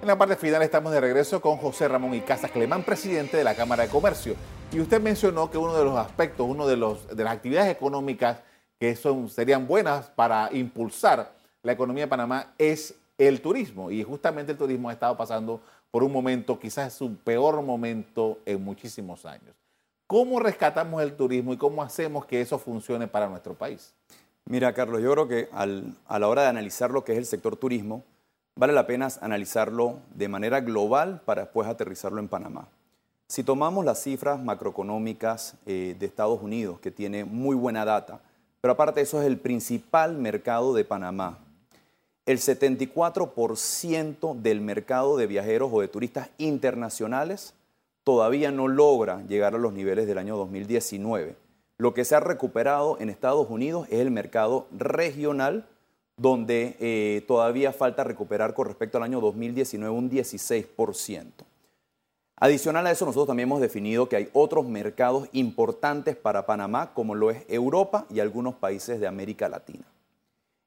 En 0.00 0.06
la 0.06 0.16
parte 0.16 0.36
final 0.36 0.62
estamos 0.62 0.92
de 0.92 1.00
regreso 1.00 1.42
con 1.42 1.58
José 1.58 1.86
Ramón 1.86 2.14
y 2.14 2.20
Casas 2.20 2.52
Clemán, 2.52 2.84
presidente 2.84 3.36
de 3.36 3.44
la 3.44 3.54
Cámara 3.54 3.82
de 3.82 3.90
Comercio. 3.90 4.34
Y 4.72 4.80
usted 4.80 5.00
mencionó 5.00 5.50
que 5.50 5.58
uno 5.58 5.76
de 5.76 5.84
los 5.84 5.98
aspectos, 5.98 6.46
uno 6.48 6.66
de, 6.66 6.76
los, 6.76 7.14
de 7.14 7.24
las 7.24 7.34
actividades 7.34 7.70
económicas 7.70 8.38
que 8.78 8.96
son, 8.96 9.28
serían 9.28 9.66
buenas 9.66 10.08
para 10.10 10.48
impulsar 10.52 11.39
la 11.62 11.72
economía 11.72 12.04
de 12.04 12.08
Panamá 12.08 12.54
es 12.58 12.94
el 13.18 13.40
turismo. 13.40 13.90
Y 13.90 14.02
justamente 14.02 14.52
el 14.52 14.58
turismo 14.58 14.88
ha 14.88 14.92
estado 14.92 15.16
pasando 15.16 15.60
por 15.90 16.02
un 16.02 16.12
momento, 16.12 16.58
quizás 16.58 16.92
su 16.92 17.16
peor 17.16 17.62
momento 17.62 18.38
en 18.46 18.62
muchísimos 18.62 19.26
años. 19.26 19.54
¿Cómo 20.06 20.40
rescatamos 20.40 21.02
el 21.02 21.14
turismo 21.14 21.52
y 21.52 21.56
cómo 21.56 21.82
hacemos 21.82 22.24
que 22.26 22.40
eso 22.40 22.58
funcione 22.58 23.06
para 23.06 23.28
nuestro 23.28 23.54
país? 23.54 23.94
Mira, 24.44 24.72
Carlos, 24.72 25.02
yo 25.02 25.12
creo 25.12 25.28
que 25.28 25.48
a 25.52 26.18
la 26.18 26.28
hora 26.28 26.42
de 26.42 26.48
analizar 26.48 26.90
lo 26.90 27.04
que 27.04 27.12
es 27.12 27.18
el 27.18 27.26
sector 27.26 27.56
turismo, 27.56 28.02
vale 28.56 28.72
la 28.72 28.86
pena 28.86 29.08
analizarlo 29.20 30.00
de 30.14 30.28
manera 30.28 30.60
global 30.60 31.20
para 31.24 31.42
después 31.42 31.68
aterrizarlo 31.68 32.18
en 32.18 32.28
Panamá. 32.28 32.66
Si 33.28 33.44
tomamos 33.44 33.84
las 33.84 34.02
cifras 34.02 34.42
macroeconómicas 34.42 35.54
eh, 35.66 35.94
de 35.96 36.06
Estados 36.06 36.42
Unidos, 36.42 36.80
que 36.80 36.90
tiene 36.90 37.24
muy 37.24 37.54
buena 37.54 37.84
data, 37.84 38.20
pero 38.60 38.72
aparte 38.72 39.00
eso 39.00 39.20
es 39.20 39.26
el 39.26 39.38
principal 39.38 40.16
mercado 40.16 40.74
de 40.74 40.84
Panamá, 40.84 41.38
el 42.30 42.38
74% 42.38 44.36
del 44.36 44.60
mercado 44.60 45.16
de 45.16 45.26
viajeros 45.26 45.70
o 45.72 45.80
de 45.80 45.88
turistas 45.88 46.30
internacionales 46.38 47.54
todavía 48.04 48.52
no 48.52 48.68
logra 48.68 49.26
llegar 49.26 49.56
a 49.56 49.58
los 49.58 49.72
niveles 49.72 50.06
del 50.06 50.16
año 50.16 50.36
2019. 50.36 51.34
Lo 51.76 51.92
que 51.92 52.04
se 52.04 52.14
ha 52.14 52.20
recuperado 52.20 52.98
en 53.00 53.10
Estados 53.10 53.50
Unidos 53.50 53.88
es 53.90 53.98
el 53.98 54.12
mercado 54.12 54.68
regional, 54.70 55.66
donde 56.16 56.76
eh, 56.78 57.24
todavía 57.26 57.72
falta 57.72 58.04
recuperar 58.04 58.54
con 58.54 58.68
respecto 58.68 58.98
al 58.98 59.04
año 59.04 59.20
2019 59.20 59.92
un 59.92 60.08
16%. 60.08 61.24
Adicional 62.36 62.86
a 62.86 62.92
eso, 62.92 63.06
nosotros 63.06 63.26
también 63.26 63.48
hemos 63.48 63.60
definido 63.60 64.08
que 64.08 64.14
hay 64.14 64.28
otros 64.34 64.66
mercados 64.66 65.28
importantes 65.32 66.14
para 66.14 66.46
Panamá, 66.46 66.94
como 66.94 67.16
lo 67.16 67.32
es 67.32 67.44
Europa 67.48 68.06
y 68.08 68.20
algunos 68.20 68.54
países 68.54 69.00
de 69.00 69.08
América 69.08 69.48
Latina. 69.48 69.84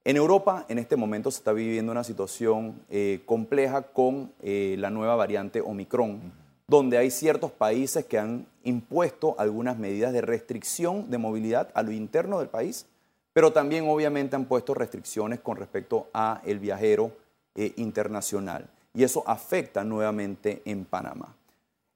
En 0.05 0.17
Europa, 0.17 0.65
en 0.67 0.79
este 0.79 0.95
momento, 0.95 1.31
se 1.31 1.37
está 1.37 1.53
viviendo 1.53 1.91
una 1.91 2.03
situación 2.03 2.81
eh, 2.89 3.21
compleja 3.25 3.83
con 3.83 4.31
eh, 4.41 4.75
la 4.77 4.89
nueva 4.89 5.15
variante 5.15 5.61
Omicron, 5.61 6.19
donde 6.67 6.97
hay 6.97 7.09
ciertos 7.09 7.51
países 7.51 8.05
que 8.05 8.19
han 8.19 8.45
impuesto 8.63 9.35
algunas 9.37 9.77
medidas 9.77 10.13
de 10.13 10.21
restricción 10.21 11.09
de 11.09 11.17
movilidad 11.17 11.69
a 11.73 11.83
lo 11.83 11.91
interno 11.91 12.39
del 12.39 12.49
país 12.49 12.85
pero 13.33 13.51
también 13.51 13.89
obviamente 13.89 14.35
han 14.35 14.45
puesto 14.45 14.73
restricciones 14.73 15.39
con 15.39 15.57
respecto 15.57 16.07
a 16.13 16.41
el 16.45 16.59
viajero 16.59 17.11
eh, 17.55 17.73
internacional 17.77 18.69
y 18.93 19.03
eso 19.03 19.23
afecta 19.25 19.83
nuevamente 19.83 20.61
en 20.65 20.85
Panamá. 20.85 21.35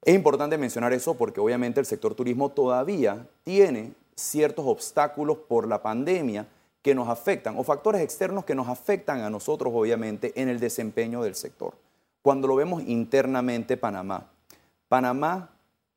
Es 0.01 0.15
importante 0.15 0.57
mencionar 0.57 0.93
eso 0.93 1.15
porque 1.15 1.39
obviamente 1.39 1.79
el 1.79 1.85
sector 1.85 2.15
turismo 2.15 2.49
todavía 2.49 3.27
tiene 3.43 3.93
ciertos 4.15 4.65
obstáculos 4.65 5.37
por 5.47 5.67
la 5.67 5.81
pandemia 5.81 6.47
que 6.81 6.95
nos 6.95 7.09
afectan 7.09 7.57
o 7.57 7.63
factores 7.63 8.01
externos 8.01 8.45
que 8.45 8.55
nos 8.55 8.67
afectan 8.67 9.21
a 9.21 9.29
nosotros 9.29 9.73
obviamente 9.75 10.33
en 10.39 10.49
el 10.49 10.59
desempeño 10.59 11.21
del 11.21 11.35
sector. 11.35 11.75
Cuando 12.21 12.47
lo 12.47 12.55
vemos 12.55 12.83
internamente 12.85 13.77
Panamá, 13.77 14.29
Panamá 14.87 15.51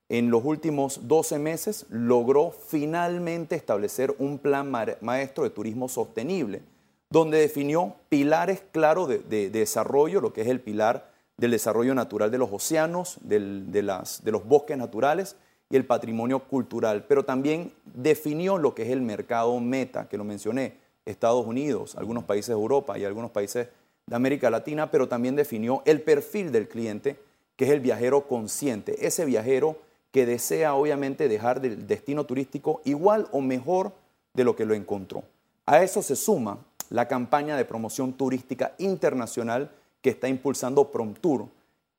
en 0.08 0.30
los 0.30 0.44
últimos 0.44 1.06
12 1.06 1.38
meses 1.38 1.86
logró 1.88 2.50
finalmente 2.50 3.54
establecer 3.54 4.14
un 4.18 4.38
plan 4.38 4.70
maestro 5.00 5.44
de 5.44 5.50
turismo 5.50 5.88
sostenible, 5.88 6.62
donde 7.10 7.38
definió 7.38 7.94
pilares 8.08 8.62
claros 8.72 9.08
de, 9.08 9.50
desarrollo, 9.50 10.20
lo 10.20 10.32
que 10.32 10.42
es 10.42 10.48
el 10.48 10.60
pilar 10.60 11.10
del 11.36 11.52
desarrollo 11.52 11.94
natural 11.94 12.30
de 12.30 12.38
los 12.38 12.52
océanos, 12.52 13.18
de, 13.22 13.38
de 13.38 14.32
los 14.32 14.44
bosques 14.44 14.76
naturales 14.76 15.36
y 15.70 15.76
el 15.76 15.86
patrimonio 15.86 16.40
cultural, 16.40 17.04
pero 17.08 17.24
también 17.24 17.72
definió 17.84 18.58
lo 18.58 18.74
que 18.74 18.82
es 18.82 18.90
el 18.90 19.00
mercado 19.00 19.58
meta, 19.60 20.08
que 20.08 20.18
lo 20.18 20.24
mencioné, 20.24 20.74
Estados 21.06 21.46
Unidos, 21.46 21.96
algunos 21.96 22.24
países 22.24 22.48
de 22.48 22.54
Europa 22.54 22.98
y 22.98 23.04
algunos 23.04 23.30
países 23.30 23.68
de 24.06 24.16
América 24.16 24.50
Latina, 24.50 24.90
pero 24.90 25.08
también 25.08 25.36
definió 25.36 25.82
el 25.86 26.02
perfil 26.02 26.50
del 26.50 26.68
cliente, 26.68 27.16
que 27.56 27.66
es 27.66 27.70
el 27.70 27.80
viajero 27.80 28.26
consciente, 28.26 29.06
ese 29.06 29.24
viajero 29.24 29.76
que 30.10 30.26
desea 30.26 30.74
obviamente 30.74 31.28
dejar 31.28 31.60
del 31.60 31.86
destino 31.86 32.24
turístico 32.24 32.80
igual 32.84 33.28
o 33.30 33.40
mejor 33.40 33.92
de 34.34 34.44
lo 34.44 34.56
que 34.56 34.66
lo 34.66 34.74
encontró. 34.74 35.22
A 35.66 35.82
eso 35.82 36.02
se 36.02 36.16
suma 36.16 36.58
la 36.88 37.06
campaña 37.06 37.56
de 37.56 37.64
promoción 37.64 38.12
turística 38.14 38.74
internacional 38.78 39.70
que 40.02 40.10
está 40.10 40.28
impulsando 40.28 40.90
PromTour, 40.90 41.46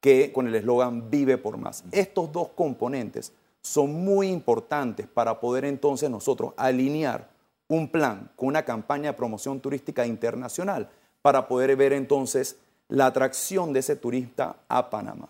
que 0.02 0.34
con 0.34 0.48
el 0.48 0.56
eslogan 0.56 1.10
Vive 1.10 1.38
por 1.38 1.58
más. 1.58 1.86
Estos 1.92 2.32
dos 2.32 2.50
componentes 2.50 3.32
son 3.62 3.94
muy 3.94 4.28
importantes 4.28 5.08
para 5.08 5.40
poder 5.40 5.66
entonces 5.66 6.10
nosotros 6.10 6.54
alinear 6.58 7.30
un 7.68 7.88
plan 7.90 8.30
con 8.36 8.50
una 8.50 8.66
campaña 8.66 9.12
de 9.12 9.18
promoción 9.18 9.60
turística 9.60 10.06
internacional 10.06 10.90
para 11.22 11.48
poder 11.48 11.76
ver 11.76 11.94
entonces 11.94 12.58
la 12.90 13.06
atracción 13.06 13.72
de 13.72 13.80
ese 13.80 13.96
turista 13.96 14.58
a 14.68 14.90
Panamá. 14.90 15.30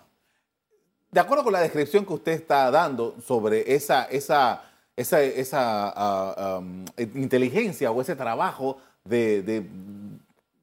De 1.12 1.20
acuerdo 1.20 1.44
con 1.44 1.54
la 1.54 1.60
descripción 1.60 2.06
que 2.06 2.14
usted 2.14 2.32
está 2.32 2.72
dando 2.72 3.16
sobre 3.22 3.76
esa, 3.76 4.06
esa, 4.06 4.64
esa, 4.96 5.94
ah, 5.96 6.60
um, 6.60 6.86
inteligencia 6.98 7.92
o 7.92 8.02
ese 8.02 8.16
trabajo 8.16 8.78
de, 9.04 9.68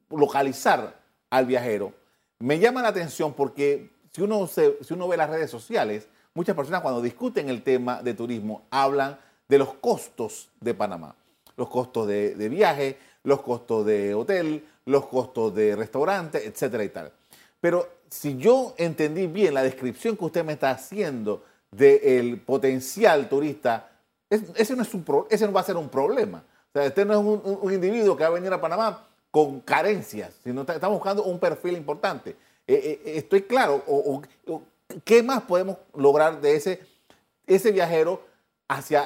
localizar 0.09 0.99
al 1.29 1.45
viajero, 1.45 1.93
me 2.39 2.57
llama 2.57 2.81
la 2.81 2.87
atención 2.87 3.33
porque 3.33 3.91
si 4.11 4.23
uno, 4.23 4.47
si 4.47 4.93
uno 4.93 5.07
ve 5.07 5.17
las 5.17 5.29
redes 5.29 5.51
sociales, 5.51 6.09
muchas 6.33 6.55
personas 6.55 6.81
cuando 6.81 7.01
discuten 7.01 7.49
el 7.49 7.63
tema 7.63 8.01
de 8.01 8.13
turismo 8.13 8.63
hablan 8.69 9.17
de 9.47 9.57
los 9.57 9.73
costos 9.75 10.49
de 10.61 10.73
Panamá. 10.73 11.15
Los 11.57 11.69
costos 11.69 12.07
de, 12.07 12.49
viaje, 12.49 12.97
los 13.23 13.41
costos 13.41 13.85
de 13.85 14.13
hotel, 14.13 14.65
los 14.85 15.07
costos 15.07 15.53
de 15.53 15.75
restaurante, 15.75 16.45
etcétera 16.45 16.83
y 16.83 16.89
tal. 16.89 17.11
Pero 17.59 17.89
si 18.09 18.37
yo 18.37 18.75
entendí 18.77 19.27
bien 19.27 19.53
la 19.53 19.63
descripción 19.63 20.15
que 20.15 20.25
usted 20.25 20.45
me 20.45 20.53
está 20.53 20.71
haciendo 20.71 21.43
del 21.69 22.39
potencial 22.39 23.27
turista, 23.27 23.89
ese, 24.29 24.75
no 24.75 24.83
es 24.83 24.93
un 24.93 25.05
ese 25.29 25.45
no 25.45 25.51
va 25.51 25.61
a 25.61 25.65
ser 25.65 25.75
un 25.75 25.89
problema. 25.89 26.43
O 26.69 26.71
sea, 26.71 26.85
este 26.85 27.03
no 27.03 27.13
es 27.13 27.19
un, 27.61 27.73
individuo 27.73 28.15
que 28.15 28.23
va 28.23 28.29
a 28.29 28.33
venir 28.33 28.53
a 28.53 28.61
Panamá 28.61 29.05
con 29.31 29.59
carencias, 29.61 30.33
sino 30.43 30.61
estamos 30.61 30.97
buscando 30.97 31.23
un 31.23 31.39
perfil 31.39 31.75
importante. 31.75 32.35
Eh, 32.65 33.01
eh, 33.03 33.17
estoy 33.17 33.41
claro, 33.41 33.83
¿qué 35.03 35.23
más 35.23 35.43
podemos 35.43 35.77
lograr 35.95 36.41
de 36.41 36.55
ese, 36.55 36.79
ese 37.47 37.71
viajero 37.71 38.21
hacia 38.67 39.05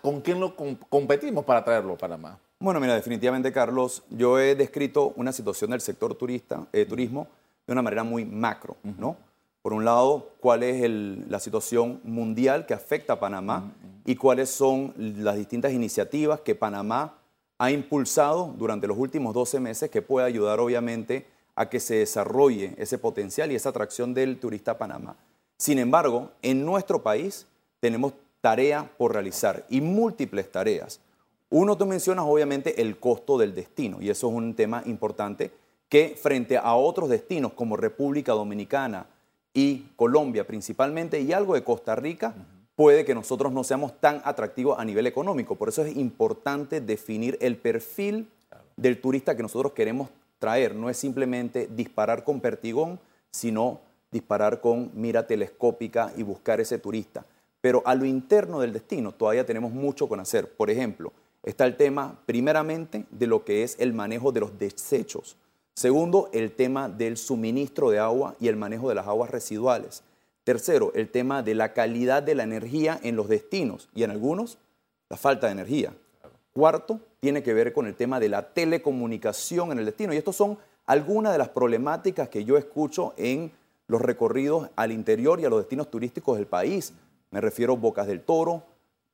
con 0.00 0.20
quién 0.20 0.40
lo 0.40 0.56
competimos 0.56 1.44
para 1.44 1.64
traerlo 1.64 1.94
a 1.94 1.98
Panamá? 1.98 2.38
Bueno, 2.58 2.80
mira, 2.80 2.94
definitivamente, 2.94 3.52
Carlos, 3.52 4.02
yo 4.10 4.38
he 4.38 4.54
descrito 4.54 5.12
una 5.16 5.32
situación 5.32 5.70
del 5.70 5.80
sector 5.80 6.14
turista, 6.14 6.66
turismo 6.88 7.28
de 7.66 7.72
una 7.72 7.82
manera 7.82 8.04
muy 8.04 8.24
macro, 8.24 8.76
¿no? 8.98 9.16
Por 9.62 9.72
un 9.72 9.84
lado, 9.84 10.32
cuál 10.40 10.62
es 10.62 10.88
la 11.28 11.40
situación 11.40 12.00
mundial 12.04 12.66
que 12.66 12.74
afecta 12.74 13.14
a 13.14 13.20
Panamá 13.20 13.72
y 14.04 14.14
cuáles 14.14 14.50
son 14.50 14.92
las 14.96 15.36
distintas 15.36 15.72
iniciativas 15.72 16.40
que 16.40 16.54
Panamá 16.54 17.14
ha 17.58 17.70
impulsado 17.70 18.54
durante 18.58 18.86
los 18.86 18.98
últimos 18.98 19.32
12 19.32 19.60
meses 19.60 19.90
que 19.90 20.02
puede 20.02 20.26
ayudar 20.26 20.60
obviamente 20.60 21.26
a 21.56 21.68
que 21.68 21.80
se 21.80 21.96
desarrolle 21.96 22.74
ese 22.78 22.98
potencial 22.98 23.52
y 23.52 23.54
esa 23.54 23.68
atracción 23.68 24.14
del 24.14 24.38
turista 24.38 24.72
a 24.72 24.78
Panamá. 24.78 25.16
Sin 25.56 25.78
embargo, 25.78 26.30
en 26.42 26.64
nuestro 26.64 27.02
país 27.02 27.46
tenemos 27.80 28.14
tarea 28.40 28.90
por 28.98 29.12
realizar 29.12 29.64
y 29.70 29.80
múltiples 29.80 30.50
tareas. 30.50 31.00
Uno, 31.50 31.76
tú 31.76 31.86
mencionas 31.86 32.24
obviamente 32.28 32.82
el 32.82 32.98
costo 32.98 33.38
del 33.38 33.54
destino 33.54 33.98
y 34.00 34.10
eso 34.10 34.28
es 34.28 34.34
un 34.34 34.54
tema 34.54 34.82
importante 34.86 35.52
que 35.88 36.18
frente 36.20 36.58
a 36.58 36.74
otros 36.74 37.08
destinos 37.08 37.52
como 37.52 37.76
República 37.76 38.32
Dominicana 38.32 39.06
y 39.52 39.86
Colombia 39.96 40.46
principalmente 40.46 41.20
y 41.20 41.32
algo 41.32 41.54
de 41.54 41.62
Costa 41.62 41.94
Rica, 41.94 42.34
puede 42.74 43.04
que 43.04 43.14
nosotros 43.14 43.52
no 43.52 43.62
seamos 43.62 44.00
tan 44.00 44.20
atractivos 44.24 44.78
a 44.78 44.84
nivel 44.84 45.06
económico. 45.06 45.54
Por 45.54 45.68
eso 45.68 45.84
es 45.84 45.96
importante 45.96 46.80
definir 46.80 47.38
el 47.40 47.56
perfil 47.56 48.28
del 48.76 49.00
turista 49.00 49.36
que 49.36 49.42
nosotros 49.42 49.72
queremos 49.72 50.08
No 50.74 50.90
es 50.90 50.96
simplemente 50.96 51.68
disparar 51.70 52.24
con 52.24 52.40
pertigón, 52.40 53.00
sino 53.30 53.80
disparar 54.10 54.60
con 54.60 54.90
mira 54.94 55.26
telescópica 55.26 56.12
y 56.16 56.22
buscar 56.22 56.60
ese 56.60 56.78
turista. 56.78 57.24
Pero 57.60 57.82
a 57.86 57.94
lo 57.94 58.04
interno 58.04 58.60
del 58.60 58.72
destino 58.72 59.12
todavía 59.12 59.46
tenemos 59.46 59.72
mucho 59.72 60.06
con 60.06 60.20
hacer. 60.20 60.52
Por 60.54 60.70
ejemplo, 60.70 61.12
está 61.42 61.64
el 61.64 61.76
tema 61.76 62.20
primeramente 62.26 63.06
de 63.10 63.26
lo 63.26 63.44
que 63.44 63.62
es 63.62 63.76
el 63.78 63.94
manejo 63.94 64.32
de 64.32 64.40
los 64.40 64.58
desechos. 64.58 65.36
Segundo, 65.74 66.28
el 66.32 66.52
tema 66.52 66.88
del 66.88 67.16
suministro 67.16 67.90
de 67.90 67.98
agua 67.98 68.36
y 68.38 68.48
el 68.48 68.56
manejo 68.56 68.88
de 68.88 68.94
las 68.94 69.08
aguas 69.08 69.30
residuales. 69.30 70.02
Tercero, 70.44 70.92
el 70.94 71.08
tema 71.08 71.42
de 71.42 71.54
la 71.54 71.72
calidad 71.72 72.22
de 72.22 72.34
la 72.34 72.42
energía 72.42 73.00
en 73.02 73.16
los 73.16 73.28
destinos 73.28 73.88
y 73.94 74.02
en 74.02 74.10
algunos 74.10 74.58
la 75.08 75.16
falta 75.16 75.46
de 75.46 75.54
energía. 75.54 75.94
Cuarto, 76.52 77.00
tiene 77.24 77.42
que 77.42 77.54
ver 77.54 77.72
con 77.72 77.86
el 77.86 77.94
tema 77.94 78.20
de 78.20 78.28
la 78.28 78.42
telecomunicación 78.52 79.72
en 79.72 79.78
el 79.78 79.86
destino. 79.86 80.12
Y 80.12 80.18
estas 80.18 80.36
son 80.36 80.58
algunas 80.84 81.32
de 81.32 81.38
las 81.38 81.48
problemáticas 81.48 82.28
que 82.28 82.44
yo 82.44 82.58
escucho 82.58 83.14
en 83.16 83.50
los 83.86 84.02
recorridos 84.02 84.68
al 84.76 84.92
interior 84.92 85.40
y 85.40 85.46
a 85.46 85.48
los 85.48 85.60
destinos 85.60 85.90
turísticos 85.90 86.36
del 86.36 86.46
país. 86.46 86.92
Me 87.30 87.40
refiero 87.40 87.72
a 87.72 87.76
Bocas 87.76 88.06
del 88.06 88.20
Toro, 88.20 88.64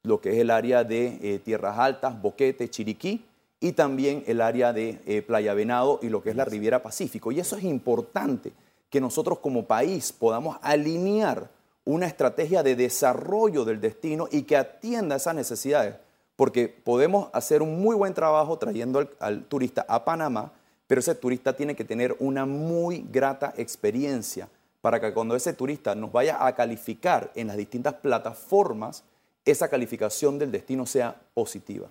lo 0.02 0.20
que 0.20 0.32
es 0.32 0.38
el 0.38 0.50
área 0.50 0.82
de 0.82 1.20
eh, 1.22 1.38
Tierras 1.38 1.78
Altas, 1.78 2.20
Boquete, 2.20 2.68
Chiriquí, 2.68 3.24
y 3.60 3.74
también 3.74 4.24
el 4.26 4.40
área 4.40 4.72
de 4.72 5.00
eh, 5.06 5.22
Playa 5.22 5.54
Venado 5.54 6.00
y 6.02 6.08
lo 6.08 6.20
que 6.20 6.30
es 6.30 6.36
la 6.36 6.44
Riviera 6.44 6.82
Pacífico. 6.82 7.30
Y 7.30 7.38
eso 7.38 7.56
es 7.56 7.62
importante 7.62 8.50
que 8.90 9.00
nosotros 9.00 9.38
como 9.38 9.66
país 9.66 10.12
podamos 10.12 10.56
alinear 10.62 11.48
una 11.84 12.08
estrategia 12.08 12.64
de 12.64 12.74
desarrollo 12.74 13.64
del 13.64 13.80
destino 13.80 14.26
y 14.32 14.42
que 14.42 14.56
atienda 14.56 15.14
esas 15.14 15.36
necesidades, 15.36 15.94
porque 16.40 16.68
podemos 16.68 17.28
hacer 17.34 17.60
un 17.60 17.82
muy 17.82 17.94
buen 17.94 18.14
trabajo 18.14 18.56
trayendo 18.56 19.06
al, 19.18 19.44
turista 19.44 19.84
a 19.86 20.06
Panamá, 20.06 20.50
pero 20.86 21.00
ese 21.00 21.14
turista 21.14 21.54
tiene 21.54 21.76
que 21.76 21.84
tener 21.84 22.16
una 22.18 22.46
muy 22.46 23.04
grata 23.12 23.52
experiencia 23.58 24.48
para 24.80 24.98
que 24.98 25.12
cuando 25.12 25.36
ese 25.36 25.52
turista 25.52 25.94
nos 25.94 26.10
vaya 26.10 26.46
a 26.46 26.54
calificar 26.54 27.30
en 27.34 27.48
las 27.48 27.58
distintas 27.58 27.92
plataformas, 27.92 29.04
esa 29.44 29.68
calificación 29.68 30.38
del 30.38 30.50
destino 30.50 30.86
sea 30.86 31.14
positiva. 31.34 31.88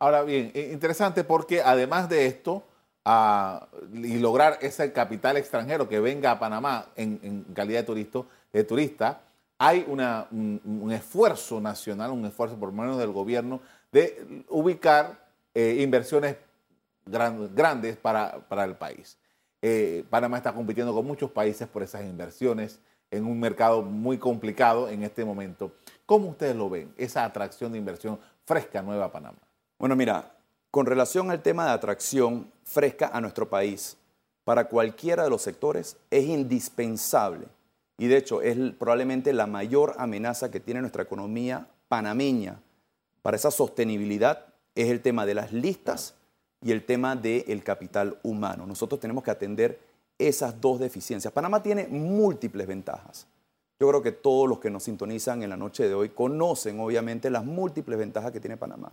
Ahora 0.00 0.22
bien, 0.22 0.50
interesante 0.52 1.22
porque 1.22 1.62
además 1.62 2.08
de 2.08 2.26
esto, 2.26 2.64
y 3.94 4.18
lograr 4.18 4.58
ese 4.62 4.92
capital 4.92 5.36
extranjero 5.36 5.88
que 5.88 6.00
venga 6.00 6.32
a 6.32 6.40
Panamá 6.40 6.86
en, 6.96 7.44
calidad 7.54 7.86
de 7.86 8.64
turista, 8.64 9.20
hay 9.64 9.86
un, 9.86 10.90
esfuerzo 10.90 11.60
nacional, 11.60 12.10
un 12.10 12.24
esfuerzo 12.24 12.56
por 12.56 12.70
lo 12.70 12.82
menos 12.82 12.98
del 12.98 13.12
gobierno 13.12 13.60
de 13.92 14.44
ubicar 14.48 15.22
eh, 15.54 15.78
inversiones 15.80 16.36
grandes 17.04 17.96
para, 17.96 18.64
el 18.64 18.74
país. 18.76 19.18
Eh, 19.60 20.04
Panamá 20.08 20.38
está 20.38 20.52
compitiendo 20.52 20.94
con 20.94 21.06
muchos 21.06 21.30
países 21.30 21.68
por 21.68 21.82
esas 21.82 22.02
inversiones 22.02 22.80
en 23.10 23.26
un 23.26 23.38
mercado 23.38 23.82
muy 23.82 24.18
complicado 24.18 24.88
en 24.88 25.02
este 25.02 25.24
momento. 25.24 25.72
¿Cómo 26.06 26.28
ustedes 26.30 26.56
lo 26.56 26.70
ven, 26.70 26.92
esa 26.96 27.24
atracción 27.24 27.72
de 27.72 27.78
inversión 27.78 28.18
fresca 28.46 28.82
nueva 28.82 29.12
Panamá? 29.12 29.38
Bueno, 29.78 29.94
mira, 29.94 30.32
con 30.70 30.86
relación 30.86 31.30
al 31.30 31.42
tema 31.42 31.66
de 31.66 31.72
atracción 31.72 32.50
fresca 32.64 33.10
a 33.12 33.20
nuestro 33.20 33.48
país, 33.48 33.98
para 34.44 34.64
cualquiera 34.64 35.24
de 35.24 35.30
los 35.30 35.42
sectores 35.42 35.96
es 36.10 36.24
indispensable 36.24 37.46
y 37.98 38.08
de 38.08 38.16
hecho 38.16 38.42
es 38.42 38.56
probablemente 38.78 39.32
la 39.32 39.46
mayor 39.46 39.94
amenaza 39.98 40.50
que 40.50 40.60
tiene 40.60 40.80
nuestra 40.80 41.02
economía 41.02 41.68
panameña 41.88 42.58
para 43.22 43.36
esa 43.36 43.50
sostenibilidad 43.50 44.46
es 44.74 44.90
el 44.90 45.00
tema 45.00 45.26
de 45.26 45.34
las 45.34 45.52
listas 45.52 46.14
y 46.60 46.72
el 46.72 46.84
tema 46.84 47.16
del 47.16 47.62
capital 47.64 48.18
humano. 48.22 48.66
Nosotros 48.66 49.00
tenemos 49.00 49.24
que 49.24 49.30
atender 49.30 49.80
esas 50.18 50.60
dos 50.60 50.78
deficiencias. 50.78 51.32
Panamá 51.32 51.62
tiene 51.62 51.86
múltiples 51.88 52.66
ventajas. 52.66 53.26
Yo 53.80 53.88
creo 53.88 54.02
que 54.02 54.12
todos 54.12 54.48
los 54.48 54.60
que 54.60 54.70
nos 54.70 54.84
sintonizan 54.84 55.42
en 55.42 55.50
la 55.50 55.56
noche 55.56 55.88
de 55.88 55.94
hoy 55.94 56.10
conocen 56.10 56.78
obviamente 56.78 57.30
las 57.30 57.44
múltiples 57.44 57.98
ventajas 57.98 58.30
que 58.30 58.40
tiene 58.40 58.56
Panamá. 58.56 58.92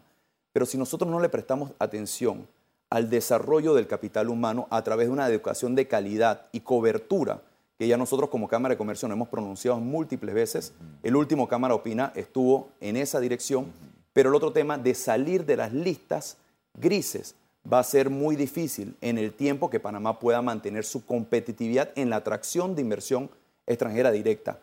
Pero 0.51 0.65
si 0.65 0.77
nosotros 0.77 1.09
no 1.09 1.19
le 1.19 1.29
prestamos 1.29 1.71
atención 1.77 2.47
al 2.89 3.09
desarrollo 3.09 3.75
del 3.75 3.85
capital 3.85 4.29
humano 4.29 4.67
a 4.71 4.83
través 4.83 5.07
de 5.07 5.13
una 5.13 5.27
educación 5.27 5.75
de 5.75 5.87
calidad 5.87 6.47
y 6.51 6.61
cobertura, 6.61 7.41
que 7.77 7.87
ya 7.87 7.97
nosotros 7.97 8.29
como 8.29 8.47
Cámara 8.47 8.73
de 8.73 8.77
Comercio 8.77 9.07
nos 9.07 9.15
hemos 9.15 9.29
pronunciado 9.29 9.79
múltiples 9.79 10.33
veces, 10.33 10.73
el 11.03 11.15
último 11.15 11.47
Cámara 11.47 11.75
Opina 11.75 12.11
estuvo 12.15 12.69
en 12.81 12.97
esa 12.97 13.19
dirección, 13.19 13.67
pero 14.13 14.29
el 14.29 14.35
otro 14.35 14.51
tema 14.51 14.77
de 14.77 14.93
salir 14.93 15.45
de 15.45 15.57
las 15.57 15.73
listas 15.73 16.37
grises 16.73 17.35
va 17.71 17.79
a 17.79 17.83
ser 17.83 18.09
muy 18.09 18.35
difícil 18.35 18.95
en 19.01 19.17
el 19.17 19.33
tiempo 19.33 19.69
que 19.69 19.79
Panamá 19.79 20.19
pueda 20.19 20.41
mantener 20.41 20.85
su 20.85 21.05
competitividad 21.05 21.91
en 21.95 22.09
la 22.09 22.17
atracción 22.17 22.75
de 22.75 22.81
inversión 22.81 23.29
extranjera 23.67 24.11
directa. 24.11 24.59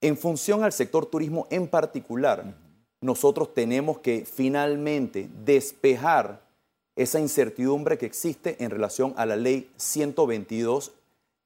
En 0.00 0.16
función 0.16 0.62
al 0.62 0.72
sector 0.72 1.06
turismo 1.06 1.46
en 1.50 1.66
particular, 1.66 2.54
nosotros 3.00 3.54
tenemos 3.54 3.98
que 3.98 4.24
finalmente 4.24 5.28
despejar 5.44 6.40
esa 6.94 7.20
incertidumbre 7.20 7.98
que 7.98 8.06
existe 8.06 8.62
en 8.62 8.70
relación 8.70 9.14
a 9.16 9.26
la 9.26 9.36
ley 9.36 9.70
122 9.76 10.92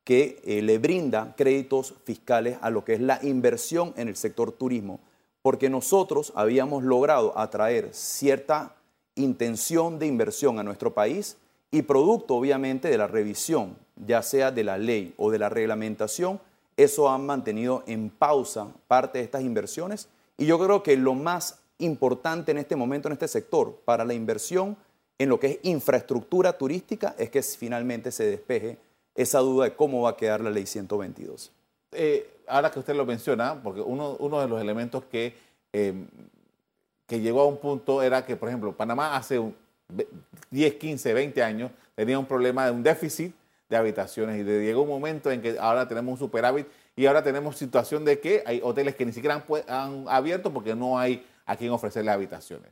que 0.05 0.41
eh, 0.45 0.63
le 0.63 0.79
brinda 0.79 1.35
créditos 1.37 1.95
fiscales 2.05 2.59
a 2.63 2.71
lo 2.71 2.85
que 2.85 2.95
es 2.95 3.01
la 3.01 3.21
inversión 3.23 3.93
en 3.97 4.09
el 4.09 4.17
sector 4.17 4.53
turismo, 4.53 5.01
porque 5.43 5.71
nosotros 5.71 6.33
habíamos 6.35 6.83
logrado 6.83 7.37
atraer 7.39 7.91
cierta 7.93 8.77
intención 9.15 9.99
de 9.99 10.07
inversión 10.07 10.59
a 10.59 10.63
nuestro 10.63 10.93
país 10.93 11.37
y 11.71 11.83
producto 11.83 12.35
obviamente 12.35 12.89
de 12.89 12.99
la 12.99 13.07
revisión, 13.07 13.77
ya 13.97 14.23
sea 14.23 14.51
de 14.51 14.65
la 14.65 14.79
ley 14.79 15.15
o 15.17 15.31
de 15.31 15.39
la 15.39 15.49
reglamentación, 15.49 16.41
eso 16.77 17.09
ha 17.09 17.19
mantenido 17.19 17.85
en 17.87 18.11
pausa 18.11 18.69
parte 18.89 19.19
de 19.19 19.25
estas 19.25 19.43
inversiones 19.43 20.09
y 20.37 20.47
yo 20.47 20.59
creo 20.59 20.83
que 20.83 20.97
lo 20.97 21.15
más 21.15 21.61
importante 21.79 22.51
en 22.51 22.59
este 22.59 22.77
momento 22.77 23.09
en 23.09 23.13
este 23.13 23.29
sector 23.29 23.75
para 23.85 24.05
la 24.05 24.15
inversión 24.15 24.77
en 25.19 25.29
lo 25.29 25.39
que 25.39 25.47
es 25.47 25.59
infraestructura 25.63 26.57
turística 26.57 27.15
es 27.19 27.31
que 27.31 27.43
finalmente 27.43 28.11
se 28.11 28.25
despeje 28.25 28.79
esa 29.15 29.41
duda 29.41 29.65
de 29.65 29.77
cómo 29.77 30.03
va 30.03 30.11
a 30.11 30.17
quedar 30.17 30.41
la 30.41 30.51
ley 30.51 30.67
122. 30.67 31.53
Eh, 31.93 32.43
ahora 32.47 32.71
que 32.71 32.79
usted 32.79 32.95
lo 32.95 33.07
menciona, 33.07 33.61
porque 33.63 33.81
uno, 33.81 34.17
uno 34.19 34.41
de 34.41 34.49
los 34.49 34.61
elementos 34.61 35.05
que, 35.05 35.35
em, 35.73 36.07
que 37.07 37.21
llegó 37.21 37.43
a 37.43 37.47
un 37.47 37.59
punto 37.59 38.03
era 38.03 38.25
que, 38.25 38.37
por 38.37 38.49
ejemplo, 38.49 38.73
Panamá 38.73 39.17
hace 39.17 39.41
10, 40.51 40.75
15, 40.75 41.13
20 41.13 41.43
años 41.43 41.71
tenía 41.95 42.19
un 42.19 42.27
problema 42.27 42.67
de 42.67 42.73
un 42.73 42.83
déficit 42.83 43.35
de 43.69 43.77
habitaciones 43.77 44.41
y 44.41 44.45
llegó 44.45 44.83
un 44.83 44.89
momento 44.89 45.31
en 45.31 45.41
que 45.41 45.57
ahora 45.59 45.87
tenemos 45.87 46.13
un 46.13 46.19
superávit 46.19 46.67
y 46.97 47.07
ahora 47.07 47.23
tenemos 47.23 47.57
situación 47.57 48.05
de 48.05 48.19
que 48.21 48.43
hay 48.45 48.61
hoteles 48.63 48.97
que 48.97 49.07
ni 49.07 49.13
siquiera 49.13 49.45
han, 49.69 50.05
abierto 50.09 50.53
porque 50.53 50.75
no 50.75 50.99
hay 50.99 51.25
a 51.47 51.57
quien 51.57 51.71
ofrecerle 51.71 52.11
habitaciones. 52.11 52.71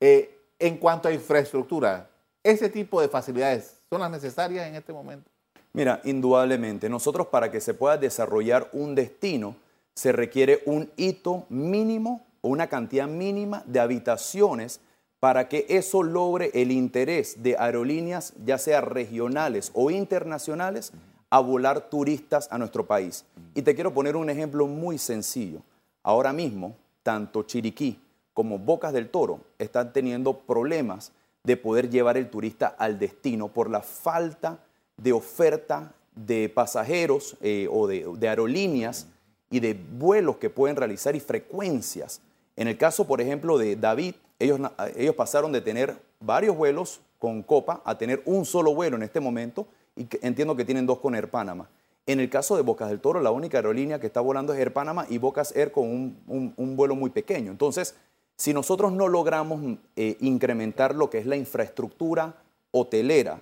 Eh, 0.00 0.36
en 0.58 0.78
cuanto 0.78 1.08
a 1.08 1.12
infraestructura, 1.12 2.08
¿ese 2.42 2.68
tipo 2.68 3.00
de 3.00 3.08
facilidades 3.08 3.80
son 3.88 4.00
las 4.00 4.10
necesarias 4.10 4.66
en 4.66 4.74
este 4.74 4.92
momento? 4.92 5.30
Mira, 5.76 6.00
indudablemente, 6.04 6.88
nosotros 6.88 7.26
para 7.26 7.50
que 7.50 7.60
se 7.60 7.74
pueda 7.74 7.98
desarrollar 7.98 8.70
un 8.72 8.94
destino 8.94 9.56
se 9.94 10.10
requiere 10.10 10.62
un 10.64 10.90
hito 10.96 11.44
mínimo 11.50 12.24
o 12.40 12.48
una 12.48 12.66
cantidad 12.66 13.06
mínima 13.06 13.62
de 13.66 13.80
habitaciones 13.80 14.80
para 15.20 15.50
que 15.50 15.66
eso 15.68 16.02
logre 16.02 16.50
el 16.54 16.70
interés 16.70 17.42
de 17.42 17.58
aerolíneas, 17.58 18.32
ya 18.42 18.56
sea 18.56 18.80
regionales 18.80 19.70
o 19.74 19.90
internacionales, 19.90 20.94
a 21.28 21.40
volar 21.40 21.90
turistas 21.90 22.48
a 22.50 22.56
nuestro 22.56 22.86
país. 22.86 23.26
Y 23.54 23.60
te 23.60 23.74
quiero 23.74 23.92
poner 23.92 24.16
un 24.16 24.30
ejemplo 24.30 24.66
muy 24.66 24.96
sencillo. 24.96 25.60
Ahora 26.02 26.32
mismo, 26.32 26.74
tanto 27.02 27.42
Chiriquí 27.42 28.00
como 28.32 28.58
Bocas 28.58 28.94
del 28.94 29.10
Toro 29.10 29.40
están 29.58 29.92
teniendo 29.92 30.38
problemas 30.38 31.12
de 31.44 31.58
poder 31.58 31.90
llevar 31.90 32.16
el 32.16 32.30
turista 32.30 32.68
al 32.78 32.98
destino 32.98 33.48
por 33.48 33.68
la 33.68 33.82
falta 33.82 34.60
de 34.96 35.12
oferta 35.12 35.92
de 36.14 36.48
pasajeros 36.48 37.36
eh, 37.42 37.68
o 37.70 37.86
de, 37.86 38.28
aerolíneas 38.28 39.06
y 39.50 39.60
de 39.60 39.74
vuelos 39.74 40.36
que 40.36 40.50
pueden 40.50 40.76
realizar 40.76 41.14
y 41.14 41.20
frecuencias. 41.20 42.20
En 42.56 42.68
el 42.68 42.78
caso, 42.78 43.06
por 43.06 43.20
ejemplo, 43.20 43.58
de 43.58 43.76
David, 43.76 44.14
ellos, 44.38 44.60
ellos 44.96 45.14
pasaron 45.14 45.52
de 45.52 45.60
tener 45.60 45.96
varios 46.20 46.56
vuelos 46.56 47.00
con 47.18 47.42
Copa 47.42 47.82
a 47.84 47.96
tener 47.98 48.22
un 48.24 48.44
solo 48.44 48.74
vuelo 48.74 48.96
en 48.96 49.02
este 49.02 49.20
momento 49.20 49.66
y 49.94 50.06
entiendo 50.22 50.56
que 50.56 50.64
tienen 50.64 50.86
dos 50.86 50.98
con 50.98 51.14
Air 51.14 51.28
Panama. 51.30 51.68
En 52.06 52.20
el 52.20 52.30
caso 52.30 52.56
de 52.56 52.62
Bocas 52.62 52.88
del 52.88 53.00
Toro, 53.00 53.20
la 53.20 53.30
única 53.30 53.58
aerolínea 53.58 53.98
que 53.98 54.06
está 54.06 54.20
volando 54.20 54.52
es 54.52 54.60
Air 54.60 54.72
Panama 54.72 55.06
y 55.08 55.18
Bocas 55.18 55.54
Air 55.56 55.72
con 55.72 56.16
un, 56.26 56.76
vuelo 56.76 56.94
muy 56.94 57.10
pequeño. 57.10 57.50
Entonces, 57.50 57.96
si 58.36 58.54
nosotros 58.54 58.92
no 58.92 59.08
logramos 59.08 59.78
eh, 59.96 60.16
incrementar 60.20 60.94
lo 60.94 61.10
que 61.10 61.18
es 61.18 61.26
la 61.26 61.36
infraestructura 61.36 62.36
hotelera 62.70 63.40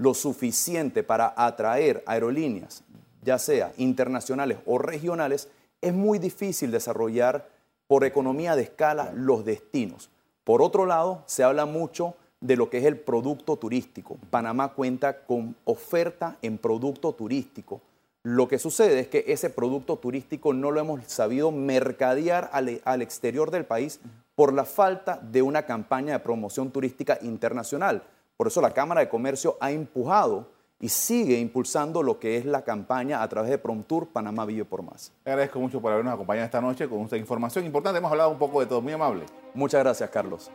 lo 0.00 0.14
suficiente 0.14 1.02
para 1.02 1.34
atraer 1.36 2.02
aerolíneas, 2.06 2.84
ya 3.22 3.38
sea 3.38 3.74
internacionales 3.76 4.56
o 4.64 4.78
regionales, 4.78 5.48
es 5.82 5.92
muy 5.92 6.18
difícil 6.18 6.70
desarrollar 6.70 7.46
por 7.86 8.04
economía 8.04 8.56
de 8.56 8.62
escala 8.62 9.12
los 9.14 9.44
destinos. 9.44 10.08
Por 10.42 10.62
otro 10.62 10.86
lado, 10.86 11.22
se 11.26 11.44
habla 11.44 11.66
mucho 11.66 12.14
de 12.40 12.56
lo 12.56 12.70
que 12.70 12.78
es 12.78 12.86
el 12.86 12.98
producto 12.98 13.56
turístico. 13.58 14.16
Panamá 14.30 14.72
cuenta 14.72 15.18
con 15.24 15.54
oferta 15.66 16.38
en 16.40 16.56
producto 16.56 17.12
turístico. 17.12 17.82
Lo 18.22 18.48
que 18.48 18.58
sucede 18.58 19.00
es 19.00 19.08
que 19.08 19.24
ese 19.28 19.50
producto 19.50 19.98
turístico 19.98 20.54
no 20.54 20.70
lo 20.70 20.80
hemos 20.80 21.04
sabido 21.08 21.52
mercadear 21.52 22.48
al, 22.54 22.80
al, 22.86 23.02
exterior 23.02 23.50
del 23.50 23.66
país 23.66 24.00
por 24.34 24.54
la 24.54 24.64
falta 24.64 25.18
de 25.18 25.42
una 25.42 25.66
campaña 25.66 26.14
de 26.14 26.20
promoción 26.20 26.70
turística 26.70 27.18
internacional. 27.20 28.02
Por 28.40 28.46
eso 28.46 28.62
la 28.62 28.70
Cámara 28.70 29.02
de 29.02 29.08
Comercio 29.10 29.58
ha 29.60 29.70
empujado 29.70 30.48
y 30.80 30.88
sigue 30.88 31.38
impulsando 31.38 32.02
lo 32.02 32.18
que 32.18 32.38
es 32.38 32.46
la 32.46 32.64
campaña 32.64 33.22
a 33.22 33.28
través 33.28 33.50
de 33.50 33.58
Promtour 33.58 34.08
Panamá 34.08 34.46
Vive 34.46 34.64
por 34.64 34.82
Más. 34.82 35.12
agradezco 35.26 35.60
mucho 35.60 35.78
por 35.82 35.92
habernos 35.92 36.14
acompañado 36.14 36.46
esta 36.46 36.62
noche 36.62 36.88
con 36.88 37.02
esta 37.02 37.18
información 37.18 37.66
importante. 37.66 37.98
Hemos 37.98 38.10
hablado 38.10 38.30
un 38.30 38.38
poco 38.38 38.60
de 38.60 38.64
todo, 38.64 38.80
muy 38.80 38.94
amable. 38.94 39.26
Muchas 39.52 39.82
gracias, 39.82 40.08
Carlos. 40.08 40.50